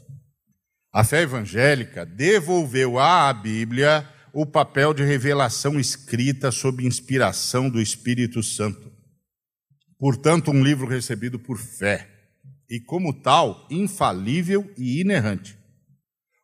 A 0.93 1.05
fé 1.05 1.21
evangélica 1.21 2.05
devolveu 2.05 2.99
à 2.99 3.31
Bíblia 3.31 4.05
o 4.33 4.45
papel 4.45 4.93
de 4.93 5.03
revelação 5.03 5.79
escrita 5.79 6.51
sob 6.51 6.85
inspiração 6.85 7.69
do 7.69 7.79
Espírito 7.81 8.43
Santo 8.43 8.90
Portanto, 10.01 10.49
um 10.49 10.63
livro 10.63 10.87
recebido 10.87 11.37
por 11.37 11.59
fé 11.59 12.09
e, 12.67 12.79
como 12.79 13.13
tal, 13.13 13.67
infalível 13.69 14.67
e 14.75 14.99
inerrante. 14.99 15.55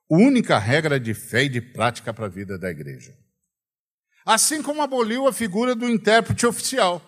Única 0.08 0.60
regra 0.60 1.00
de 1.00 1.16
fé 1.16 1.46
e 1.46 1.50
de 1.50 1.60
prática 1.60 2.14
para 2.14 2.28
a 2.28 2.30
vida 2.30 2.56
da 2.60 2.70
igreja. 2.70 3.18
Assim 4.24 4.62
como 4.62 4.84
aboliu 4.84 5.28
a 5.28 5.34
figura 5.34 5.74
do 5.74 5.90
intérprete 5.90 6.46
oficial, 6.46 7.02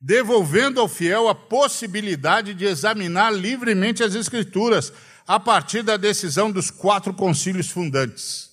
devolvendo 0.00 0.80
ao 0.80 0.86
fiel 0.86 1.28
a 1.28 1.34
possibilidade 1.34 2.54
de 2.54 2.64
examinar 2.64 3.34
livremente 3.34 4.04
as 4.04 4.14
Escrituras 4.14 4.92
a 5.26 5.40
partir 5.40 5.82
da 5.82 5.96
decisão 5.96 6.52
dos 6.52 6.70
quatro 6.70 7.12
concílios 7.12 7.68
fundantes. 7.68 8.50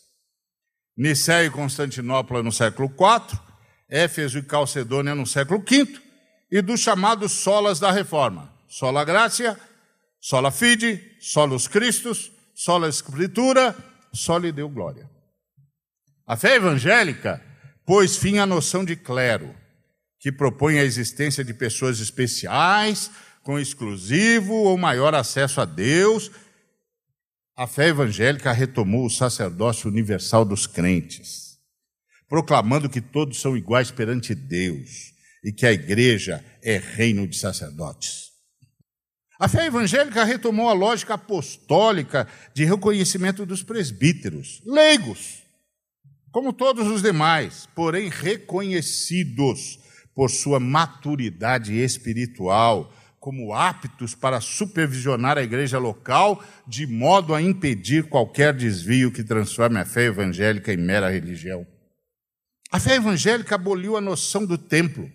Nicéia 0.98 1.46
e 1.46 1.52
Constantinopla 1.52 2.42
no 2.42 2.52
século 2.52 2.88
IV, 2.88 3.40
Éfeso 3.88 4.40
e 4.40 4.44
Calcedônia 4.44 5.14
no 5.14 5.28
século 5.28 5.60
V 5.60 6.03
e 6.54 6.62
dos 6.62 6.82
chamados 6.82 7.32
solas 7.32 7.80
da 7.80 7.92
reforma: 7.92 8.54
sola 8.68 9.04
gracia, 9.04 9.60
sola 10.22 10.52
fide, 10.52 11.02
solos 11.20 11.68
Christus, 11.68 12.32
sola 12.54 12.88
escritura, 12.88 13.76
sola 14.14 14.52
deu 14.52 14.70
glória. 14.70 15.10
A 16.28 16.38
fé 16.38 16.56
evangélica 16.56 17.44
pôs 17.84 18.16
fim 18.16 18.38
à 18.38 18.46
noção 18.46 18.86
de 18.86 18.96
clero, 18.96 19.56
que 20.20 20.32
propõe 20.32 20.78
a 20.78 20.84
existência 20.84 21.44
de 21.44 21.56
pessoas 21.56 22.00
especiais, 22.00 23.10
com 23.42 23.58
exclusivo 23.58 24.54
ou 24.54 24.78
maior 24.78 25.16
acesso 25.16 25.60
a 25.60 25.66
Deus. 25.66 26.30
A 27.58 27.66
fé 27.66 27.88
evangélica 27.88 28.52
retomou 28.52 29.08
o 29.08 29.10
sacerdócio 29.10 29.90
universal 29.90 30.46
dos 30.46 30.68
crentes, 30.68 31.58
proclamando 32.30 32.88
que 32.88 33.02
todos 33.02 33.42
são 33.42 33.58
iguais 33.58 33.90
perante 33.90 34.36
Deus 34.36 35.13
e 35.44 35.52
que 35.52 35.66
a 35.66 35.72
igreja 35.72 36.44
é 36.62 36.78
reino 36.78 37.28
de 37.28 37.38
sacerdotes. 37.38 38.32
A 39.40 39.48
fé 39.48 39.66
evangélica 39.66 40.24
retomou 40.24 40.70
a 40.70 40.74
lógica 40.74 41.16
apostólica 41.16 42.28
de 42.54 42.64
reconhecimento 42.64 43.46
dos 43.46 43.62
presbíteros, 43.62 44.62
leigos, 44.66 45.44
como 46.32 46.54
todos 46.54 46.88
os 46.88 47.02
demais, 47.02 47.68
porém 47.76 48.10
reconhecidos 48.10 49.80
por 50.16 50.30
sua 50.30 50.60
maturidade 50.60 51.74
espiritual, 51.74 52.94
como 53.20 53.54
aptos 53.54 54.16
para 54.16 54.42
supervisionar 54.42 55.38
a 55.38 55.44
igreja 55.44 55.78
local, 55.78 56.44
de 56.68 56.86
modo 56.86 57.34
a 57.34 57.42
impedir 57.42 58.10
qualquer 58.10 58.54
desvio 58.54 59.12
que 59.12 59.24
transforme 59.24 59.80
a 59.80 59.86
fé 59.86 60.06
evangélica 60.06 60.74
em 60.74 60.78
mera 60.78 61.10
religião. 61.10 61.66
A 62.72 62.80
fé 62.80 62.96
evangélica 62.96 63.56
aboliu 63.56 63.96
a 63.96 64.02
noção 64.02 64.46
do 64.46 64.58
templo, 64.58 65.10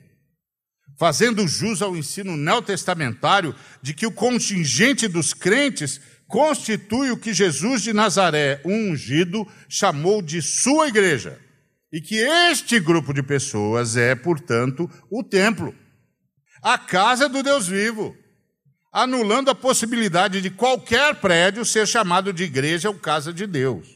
fazendo 0.98 1.46
jus 1.46 1.80
ao 1.80 1.96
ensino 1.96 2.36
neotestamentário 2.36 3.54
de 3.80 3.94
que 3.94 4.06
o 4.06 4.12
contingente 4.12 5.06
dos 5.06 5.32
crentes 5.32 6.00
constitui 6.26 7.10
o 7.10 7.16
que 7.16 7.32
Jesus 7.32 7.82
de 7.82 7.92
Nazaré, 7.92 8.60
o 8.64 8.70
ungido, 8.70 9.46
chamou 9.68 10.20
de 10.20 10.42
sua 10.42 10.88
igreja, 10.88 11.38
e 11.90 12.00
que 12.00 12.16
este 12.16 12.78
grupo 12.80 13.14
de 13.14 13.22
pessoas 13.22 13.96
é, 13.96 14.14
portanto, 14.14 14.90
o 15.10 15.22
templo 15.22 15.74
a 16.62 16.76
casa 16.76 17.28
do 17.28 17.42
Deus 17.42 17.68
vivo, 17.68 18.16
anulando 18.92 19.50
a 19.50 19.54
possibilidade 19.54 20.40
de 20.40 20.50
qualquer 20.50 21.14
prédio 21.14 21.64
ser 21.64 21.86
chamado 21.86 22.32
de 22.32 22.44
igreja 22.44 22.88
ou 22.88 22.96
casa 22.96 23.32
de 23.32 23.46
Deus. 23.46 23.88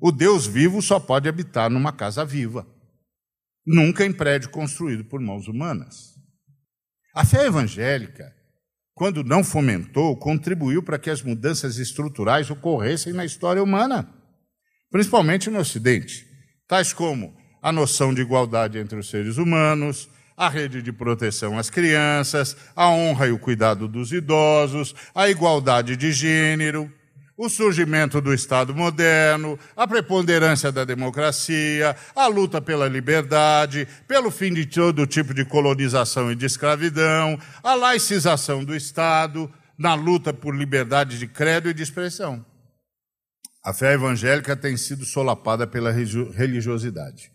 O 0.00 0.10
Deus 0.10 0.46
vivo 0.46 0.82
só 0.82 0.98
pode 0.98 1.28
habitar 1.28 1.70
numa 1.70 1.92
casa 1.92 2.24
viva, 2.24 2.66
nunca 3.64 4.04
em 4.04 4.12
prédio 4.12 4.50
construído 4.50 5.04
por 5.04 5.20
mãos 5.20 5.46
humanas. 5.46 6.11
A 7.14 7.26
fé 7.26 7.44
evangélica, 7.44 8.34
quando 8.94 9.22
não 9.22 9.44
fomentou, 9.44 10.16
contribuiu 10.16 10.82
para 10.82 10.98
que 10.98 11.10
as 11.10 11.22
mudanças 11.22 11.76
estruturais 11.76 12.50
ocorressem 12.50 13.12
na 13.12 13.22
história 13.22 13.62
humana, 13.62 14.08
principalmente 14.90 15.50
no 15.50 15.58
Ocidente, 15.58 16.26
tais 16.66 16.94
como 16.94 17.36
a 17.62 17.70
noção 17.70 18.14
de 18.14 18.22
igualdade 18.22 18.78
entre 18.78 18.98
os 18.98 19.10
seres 19.10 19.36
humanos, 19.36 20.08
a 20.34 20.48
rede 20.48 20.80
de 20.80 20.90
proteção 20.90 21.58
às 21.58 21.68
crianças, 21.68 22.56
a 22.74 22.88
honra 22.88 23.26
e 23.28 23.30
o 23.30 23.38
cuidado 23.38 23.86
dos 23.86 24.10
idosos, 24.10 24.94
a 25.14 25.28
igualdade 25.28 25.96
de 25.96 26.12
gênero, 26.12 26.90
o 27.44 27.48
surgimento 27.48 28.20
do 28.20 28.32
Estado 28.32 28.72
moderno, 28.72 29.58
a 29.76 29.84
preponderância 29.84 30.70
da 30.70 30.84
democracia, 30.84 31.96
a 32.14 32.28
luta 32.28 32.60
pela 32.60 32.88
liberdade, 32.88 33.88
pelo 34.06 34.30
fim 34.30 34.54
de 34.54 34.64
todo 34.64 35.08
tipo 35.08 35.34
de 35.34 35.44
colonização 35.44 36.30
e 36.30 36.36
de 36.36 36.46
escravidão, 36.46 37.36
a 37.60 37.74
laicização 37.74 38.64
do 38.64 38.76
Estado, 38.76 39.52
na 39.76 39.94
luta 39.94 40.32
por 40.32 40.54
liberdade 40.54 41.18
de 41.18 41.26
credo 41.26 41.68
e 41.68 41.74
de 41.74 41.82
expressão. 41.82 42.46
A 43.64 43.72
fé 43.72 43.94
evangélica 43.94 44.56
tem 44.56 44.76
sido 44.76 45.04
solapada 45.04 45.66
pela 45.66 45.90
religiosidade 45.90 47.32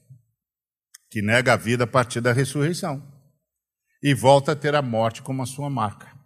que 1.10 1.22
nega 1.22 1.54
a 1.54 1.58
vida 1.58 1.84
a 1.84 1.88
partir 1.88 2.22
da 2.22 2.32
ressurreição 2.32 3.02
e 4.02 4.14
volta 4.14 4.54
a 4.54 4.56
ter 4.56 4.74
a 4.74 4.82
morte 4.82 5.22
como 5.22 5.42
a 5.42 5.46
sua 5.46 5.70
marca. 5.70 6.17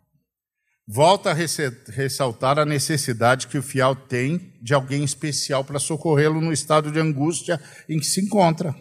Volta 0.93 1.31
a 1.31 1.33
ressaltar 1.33 2.59
a 2.59 2.65
necessidade 2.65 3.47
que 3.47 3.57
o 3.57 3.63
fiel 3.63 3.95
tem 3.95 4.53
de 4.61 4.73
alguém 4.73 5.05
especial 5.05 5.63
para 5.63 5.79
socorrê-lo 5.79 6.41
no 6.41 6.51
estado 6.51 6.91
de 6.91 6.99
angústia 6.99 7.61
em 7.87 7.97
que 7.97 8.05
se 8.05 8.19
encontra. 8.19 8.75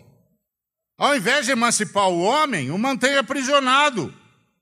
Ao 0.99 1.15
invés 1.15 1.47
de 1.47 1.53
emancipar 1.53 2.09
o 2.09 2.21
homem, 2.21 2.73
o 2.73 2.77
mantém 2.77 3.17
aprisionado 3.17 4.13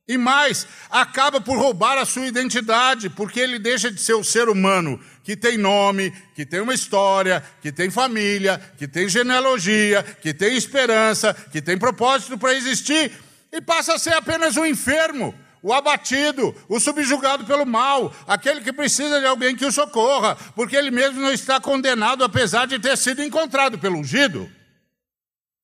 e 0.06 0.18
mais, 0.18 0.66
acaba 0.90 1.40
por 1.40 1.56
roubar 1.56 1.96
a 1.96 2.04
sua 2.04 2.26
identidade, 2.26 3.08
porque 3.08 3.40
ele 3.40 3.58
deixa 3.58 3.90
de 3.90 3.98
ser 3.98 4.12
o 4.12 4.22
ser 4.22 4.50
humano 4.50 5.00
que 5.24 5.34
tem 5.34 5.56
nome, 5.56 6.12
que 6.34 6.44
tem 6.44 6.60
uma 6.60 6.74
história, 6.74 7.42
que 7.62 7.72
tem 7.72 7.88
família, 7.88 8.60
que 8.76 8.86
tem 8.86 9.08
genealogia, 9.08 10.02
que 10.02 10.34
tem 10.34 10.54
esperança, 10.54 11.32
que 11.50 11.62
tem 11.62 11.78
propósito 11.78 12.36
para 12.36 12.54
existir, 12.54 13.10
e 13.50 13.58
passa 13.62 13.94
a 13.94 13.98
ser 13.98 14.12
apenas 14.12 14.58
um 14.58 14.66
enfermo, 14.66 15.34
o 15.68 15.72
abatido, 15.72 16.54
o 16.68 16.80
subjugado 16.80 17.44
pelo 17.44 17.66
mal, 17.66 18.14
aquele 18.26 18.60
que 18.60 18.72
precisa 18.72 19.20
de 19.20 19.26
alguém 19.26 19.56
que 19.56 19.66
o 19.66 19.72
socorra, 19.72 20.36
porque 20.54 20.76
ele 20.76 20.90
mesmo 20.90 21.20
não 21.20 21.32
está 21.32 21.60
condenado, 21.60 22.24
apesar 22.24 22.66
de 22.66 22.78
ter 22.78 22.96
sido 22.96 23.22
encontrado 23.22 23.78
pelo 23.78 23.98
ungido. 23.98 24.50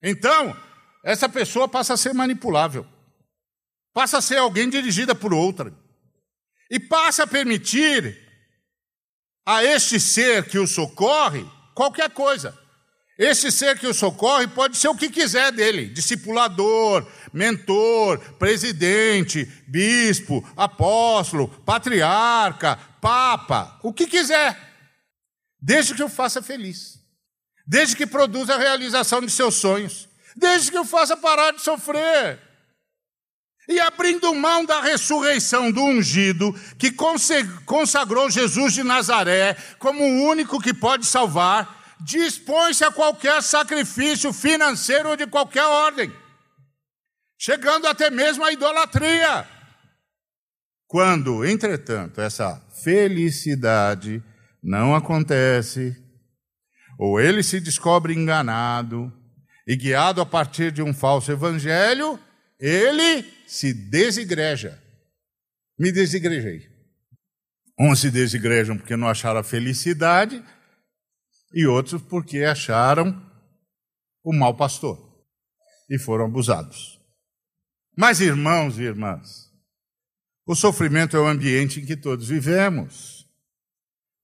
Então, 0.02 0.56
essa 1.02 1.28
pessoa 1.28 1.68
passa 1.68 1.94
a 1.94 1.96
ser 1.96 2.12
manipulável 2.14 2.86
passa 3.94 4.18
a 4.18 4.20
ser 4.20 4.38
alguém 4.38 4.68
dirigida 4.68 5.14
por 5.14 5.32
outra. 5.32 5.72
E 6.68 6.80
passa 6.80 7.22
a 7.22 7.26
permitir 7.26 8.18
a 9.46 9.62
este 9.62 10.00
ser 10.00 10.48
que 10.48 10.58
o 10.58 10.66
socorre 10.66 11.46
qualquer 11.74 12.10
coisa. 12.10 12.58
Esse 13.16 13.52
ser 13.52 13.78
que 13.78 13.86
o 13.86 13.94
socorre 13.94 14.48
pode 14.48 14.76
ser 14.76 14.88
o 14.88 14.96
que 14.96 15.08
quiser 15.08 15.52
dele: 15.52 15.86
discipulador, 15.86 17.06
mentor, 17.34 18.18
presidente, 18.38 19.44
bispo, 19.66 20.48
apóstolo, 20.56 21.48
patriarca, 21.48 22.78
papa, 23.00 23.76
o 23.82 23.92
que 23.92 24.06
quiser, 24.06 24.56
desde 25.60 25.94
que 25.94 26.02
o 26.02 26.08
faça 26.08 26.40
feliz, 26.40 27.00
desde 27.66 27.96
que 27.96 28.06
produza 28.06 28.54
a 28.54 28.58
realização 28.58 29.20
de 29.20 29.30
seus 29.30 29.56
sonhos, 29.56 30.08
desde 30.36 30.70
que 30.70 30.78
o 30.78 30.84
faça 30.84 31.16
parar 31.16 31.52
de 31.52 31.60
sofrer, 31.60 32.40
e 33.68 33.80
abrindo 33.80 34.32
mão 34.34 34.64
da 34.64 34.80
ressurreição 34.80 35.72
do 35.72 35.82
ungido, 35.82 36.54
que 36.78 36.94
consagrou 37.64 38.30
Jesus 38.30 38.74
de 38.74 38.84
Nazaré 38.84 39.56
como 39.78 40.04
o 40.04 40.28
único 40.28 40.60
que 40.60 40.72
pode 40.72 41.04
salvar, 41.04 41.96
dispõe-se 42.00 42.84
a 42.84 42.92
qualquer 42.92 43.42
sacrifício 43.42 44.32
financeiro 44.32 45.08
ou 45.08 45.16
de 45.16 45.26
qualquer 45.26 45.64
ordem, 45.64 46.12
chegando 47.44 47.86
até 47.86 48.08
mesmo 48.08 48.42
à 48.42 48.50
idolatria. 48.50 49.46
Quando, 50.86 51.44
entretanto, 51.44 52.18
essa 52.18 52.58
felicidade 52.82 54.22
não 54.62 54.94
acontece, 54.94 55.94
ou 56.98 57.20
ele 57.20 57.42
se 57.42 57.60
descobre 57.60 58.14
enganado 58.14 59.12
e 59.66 59.76
guiado 59.76 60.22
a 60.22 60.26
partir 60.26 60.72
de 60.72 60.82
um 60.82 60.94
falso 60.94 61.30
evangelho, 61.30 62.18
ele 62.58 63.22
se 63.46 63.74
desigreja. 63.74 64.82
Me 65.78 65.92
desigrejei. 65.92 66.66
Uns 67.78 68.00
se 68.00 68.10
desigrejam 68.10 68.78
porque 68.78 68.96
não 68.96 69.08
acharam 69.08 69.40
a 69.40 69.44
felicidade, 69.44 70.42
e 71.52 71.66
outros 71.66 72.00
porque 72.00 72.42
acharam 72.42 73.22
o 74.24 74.32
mau 74.32 74.56
pastor 74.56 74.98
e 75.90 75.98
foram 75.98 76.24
abusados. 76.24 77.03
Mas, 77.96 78.20
irmãos 78.20 78.78
e 78.78 78.82
irmãs, 78.82 79.50
o 80.46 80.54
sofrimento 80.54 81.16
é 81.16 81.20
o 81.20 81.26
ambiente 81.26 81.80
em 81.80 81.86
que 81.86 81.96
todos 81.96 82.28
vivemos. 82.28 83.26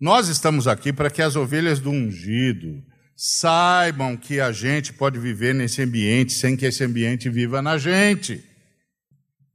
Nós 0.00 0.28
estamos 0.28 0.66
aqui 0.66 0.92
para 0.92 1.10
que 1.10 1.22
as 1.22 1.36
ovelhas 1.36 1.78
do 1.78 1.90
ungido 1.90 2.82
saibam 3.16 4.16
que 4.16 4.40
a 4.40 4.50
gente 4.50 4.92
pode 4.92 5.18
viver 5.18 5.54
nesse 5.54 5.82
ambiente 5.82 6.32
sem 6.32 6.56
que 6.56 6.66
esse 6.66 6.82
ambiente 6.82 7.28
viva 7.28 7.60
na 7.60 7.76
gente 7.76 8.48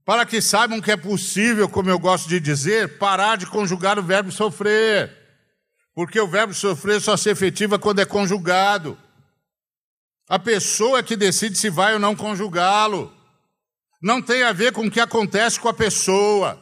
para 0.06 0.24
que 0.24 0.40
saibam 0.40 0.80
que 0.80 0.92
é 0.92 0.96
possível, 0.96 1.68
como 1.68 1.90
eu 1.90 1.98
gosto 1.98 2.30
de 2.30 2.40
dizer, 2.40 3.00
parar 3.00 3.38
de 3.38 3.48
conjugar 3.48 3.98
o 3.98 4.04
verbo 4.04 4.32
sofrer. 4.32 5.12
Porque 5.96 6.20
o 6.20 6.28
verbo 6.28 6.54
sofrer 6.54 7.02
só 7.02 7.18
se 7.18 7.30
efetiva 7.30 7.80
quando 7.80 8.00
é 8.00 8.06
conjugado. 8.06 8.96
A 10.30 10.38
pessoa 10.38 11.00
é 11.00 11.04
que 11.04 11.16
decide 11.16 11.58
se 11.58 11.72
vai 11.72 11.94
ou 11.94 12.00
não 12.00 12.16
conjugá-lo. 12.16 13.12
Não 14.02 14.22
tem 14.22 14.44
a 14.44 14.52
ver 14.52 14.72
com 14.72 14.86
o 14.86 14.92
que 14.92 15.00
acontece 15.00 15.60
com 15.60 15.70
a 15.70 15.74
pessoa. 15.74 16.62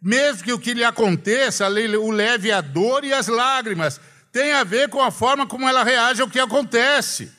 Mesmo 0.00 0.42
que 0.42 0.52
o 0.52 0.58
que 0.58 0.74
lhe 0.74 0.84
aconteça 0.84 1.68
o 1.68 2.10
leve 2.10 2.50
a 2.50 2.60
dor 2.60 3.04
e 3.04 3.12
as 3.12 3.28
lágrimas, 3.28 4.00
tem 4.32 4.52
a 4.52 4.64
ver 4.64 4.88
com 4.88 5.00
a 5.00 5.10
forma 5.10 5.46
como 5.46 5.68
ela 5.68 5.84
reage 5.84 6.22
ao 6.22 6.28
que 6.28 6.40
acontece. 6.40 7.30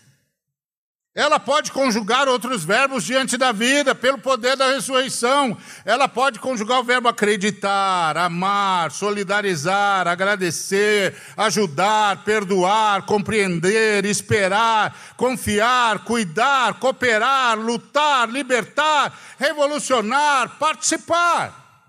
Ela 1.16 1.40
pode 1.40 1.72
conjugar 1.72 2.28
outros 2.28 2.64
verbos 2.64 3.04
diante 3.04 3.38
da 3.38 3.52
vida, 3.52 3.94
pelo 3.94 4.18
poder 4.18 4.58
da 4.58 4.74
ressurreição. 4.74 5.56
Ela 5.86 6.08
pode 6.08 6.40
conjugar 6.40 6.80
o 6.80 6.84
verbo 6.84 7.08
acreditar, 7.08 8.18
amar, 8.18 8.90
solidarizar, 8.92 10.08
agradecer, 10.08 11.16
ajudar, 11.38 12.24
perdoar, 12.24 13.06
compreender, 13.06 14.06
esperar, 14.06 14.98
confiar, 15.16 16.00
cuidar, 16.00 16.80
cooperar, 16.80 17.60
lutar, 17.60 18.28
libertar, 18.28 19.16
revolucionar, 19.38 20.58
participar. 20.58 21.86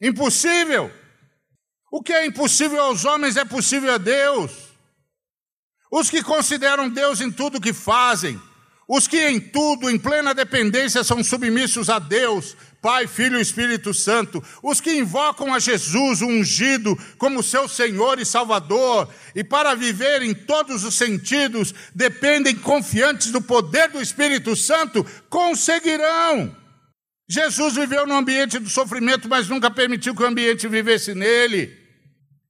Impossível. 0.00 0.90
O 1.92 2.02
que 2.02 2.14
é 2.14 2.24
impossível 2.24 2.80
aos 2.80 3.04
homens 3.04 3.36
é 3.36 3.44
possível 3.44 3.92
a 3.92 3.98
Deus. 3.98 4.66
Os 5.90 6.10
que 6.10 6.22
consideram 6.22 6.88
Deus 6.88 7.20
em 7.20 7.30
tudo 7.30 7.60
que 7.60 7.72
fazem, 7.72 8.40
Os 8.88 9.08
que 9.08 9.18
em 9.28 9.40
tudo, 9.40 9.90
em 9.90 9.98
plena 9.98 10.32
dependência, 10.32 11.02
são 11.02 11.22
submissos 11.24 11.90
a 11.90 11.98
Deus, 11.98 12.56
Pai, 12.80 13.08
Filho 13.08 13.36
e 13.36 13.42
Espírito 13.42 13.92
Santo. 13.92 14.40
Os 14.62 14.80
que 14.80 14.92
invocam 14.92 15.52
a 15.52 15.58
Jesus, 15.58 16.22
o 16.22 16.26
ungido, 16.26 16.96
como 17.18 17.42
seu 17.42 17.68
Senhor 17.68 18.20
e 18.20 18.24
Salvador, 18.24 19.12
e 19.34 19.42
para 19.42 19.74
viver 19.74 20.22
em 20.22 20.32
todos 20.32 20.84
os 20.84 20.94
sentidos, 20.94 21.74
dependem 21.92 22.54
confiantes 22.54 23.32
do 23.32 23.42
poder 23.42 23.90
do 23.90 24.00
Espírito 24.00 24.54
Santo, 24.54 25.04
conseguirão. 25.28 26.54
Jesus 27.28 27.74
viveu 27.74 28.06
no 28.06 28.14
ambiente 28.14 28.56
do 28.60 28.68
sofrimento, 28.68 29.28
mas 29.28 29.48
nunca 29.48 29.68
permitiu 29.68 30.14
que 30.14 30.22
o 30.22 30.26
ambiente 30.26 30.68
vivesse 30.68 31.12
nele. 31.12 31.76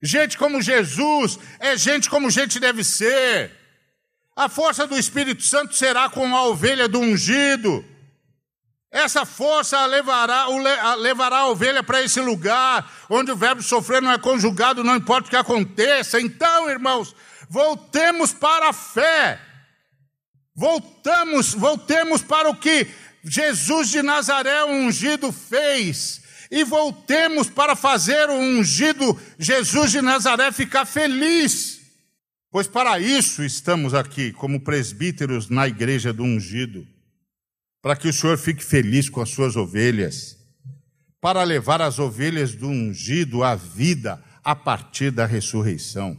Gente 0.02 0.36
como 0.36 0.60
Jesus 0.60 1.38
é 1.58 1.78
gente 1.78 2.10
como 2.10 2.30
gente 2.30 2.60
deve 2.60 2.84
ser. 2.84 3.65
A 4.36 4.50
força 4.50 4.86
do 4.86 4.98
Espírito 4.98 5.42
Santo 5.42 5.74
será 5.74 6.10
como 6.10 6.36
a 6.36 6.44
ovelha 6.44 6.86
do 6.86 7.00
ungido. 7.00 7.82
Essa 8.90 9.24
força 9.24 9.84
levará, 9.86 10.46
levará 10.98 11.38
a 11.38 11.48
ovelha 11.48 11.82
para 11.82 12.02
esse 12.02 12.20
lugar 12.20 12.90
onde 13.08 13.32
o 13.32 13.36
verbo 13.36 13.62
sofrer 13.62 14.02
não 14.02 14.12
é 14.12 14.18
conjugado, 14.18 14.84
não 14.84 14.94
importa 14.94 15.26
o 15.26 15.30
que 15.30 15.36
aconteça. 15.36 16.20
Então, 16.20 16.68
irmãos, 16.68 17.16
voltemos 17.48 18.34
para 18.34 18.68
a 18.68 18.72
fé. 18.74 19.40
Voltamos, 20.54 21.54
voltemos 21.54 22.20
para 22.20 22.50
o 22.50 22.56
que 22.56 22.86
Jesus 23.24 23.88
de 23.88 24.02
Nazaré, 24.02 24.64
o 24.64 24.68
ungido, 24.68 25.32
fez. 25.32 26.20
E 26.50 26.62
voltemos 26.62 27.48
para 27.48 27.74
fazer 27.74 28.28
o 28.28 28.34
ungido 28.34 29.18
Jesus 29.38 29.90
de 29.90 30.02
Nazaré 30.02 30.52
ficar 30.52 30.84
feliz. 30.84 31.75
Pois 32.56 32.66
para 32.66 32.98
isso 32.98 33.44
estamos 33.44 33.92
aqui, 33.92 34.32
como 34.32 34.58
presbíteros 34.58 35.50
na 35.50 35.68
igreja 35.68 36.10
do 36.10 36.22
ungido, 36.22 36.88
para 37.82 37.94
que 37.94 38.08
o 38.08 38.12
Senhor 38.14 38.38
fique 38.38 38.64
feliz 38.64 39.10
com 39.10 39.20
as 39.20 39.28
suas 39.28 39.56
ovelhas, 39.56 40.38
para 41.20 41.42
levar 41.42 41.82
as 41.82 41.98
ovelhas 41.98 42.54
do 42.54 42.66
ungido 42.66 43.44
à 43.44 43.54
vida 43.54 44.24
a 44.42 44.56
partir 44.56 45.10
da 45.10 45.26
ressurreição. 45.26 46.18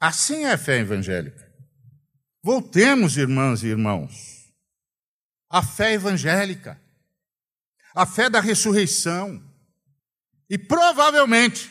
Assim 0.00 0.44
é 0.44 0.52
a 0.52 0.56
fé 0.56 0.78
evangélica. 0.78 1.52
Voltemos, 2.42 3.18
irmãs 3.18 3.62
e 3.62 3.66
irmãos, 3.66 4.50
à 5.50 5.62
fé 5.62 5.92
evangélica, 5.92 6.80
à 7.94 8.06
fé 8.06 8.30
da 8.30 8.40
ressurreição. 8.40 9.38
E 10.48 10.56
provavelmente 10.56 11.70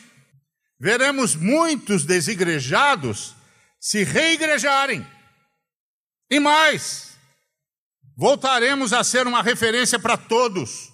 veremos 0.78 1.34
muitos 1.34 2.04
desigrejados 2.04 3.34
se 3.84 4.02
reigrejarem. 4.02 5.06
E 6.30 6.40
mais, 6.40 7.18
voltaremos 8.16 8.94
a 8.94 9.04
ser 9.04 9.26
uma 9.26 9.42
referência 9.42 9.98
para 9.98 10.16
todos, 10.16 10.90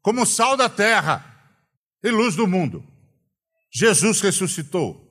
como 0.00 0.24
sal 0.24 0.56
da 0.56 0.68
terra 0.68 1.24
e 2.00 2.10
luz 2.10 2.36
do 2.36 2.46
mundo. 2.46 2.86
Jesus 3.74 4.20
ressuscitou. 4.20 5.04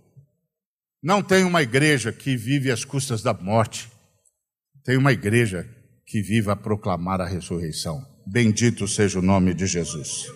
Não 1.04 1.22
tem 1.22 1.44
uma 1.44 1.62
igreja 1.62 2.14
que 2.14 2.38
vive 2.38 2.72
às 2.72 2.86
custas 2.86 3.22
da 3.22 3.34
morte. 3.34 3.92
Tem 4.86 4.96
uma 4.96 5.12
igreja 5.12 5.70
que 6.06 6.22
vive 6.22 6.50
a 6.50 6.56
proclamar 6.56 7.20
a 7.20 7.28
ressurreição. 7.28 8.02
Bendito 8.26 8.88
seja 8.88 9.20
o 9.20 9.22
nome 9.22 9.54
de 9.54 9.68
Jesus. 9.68 10.28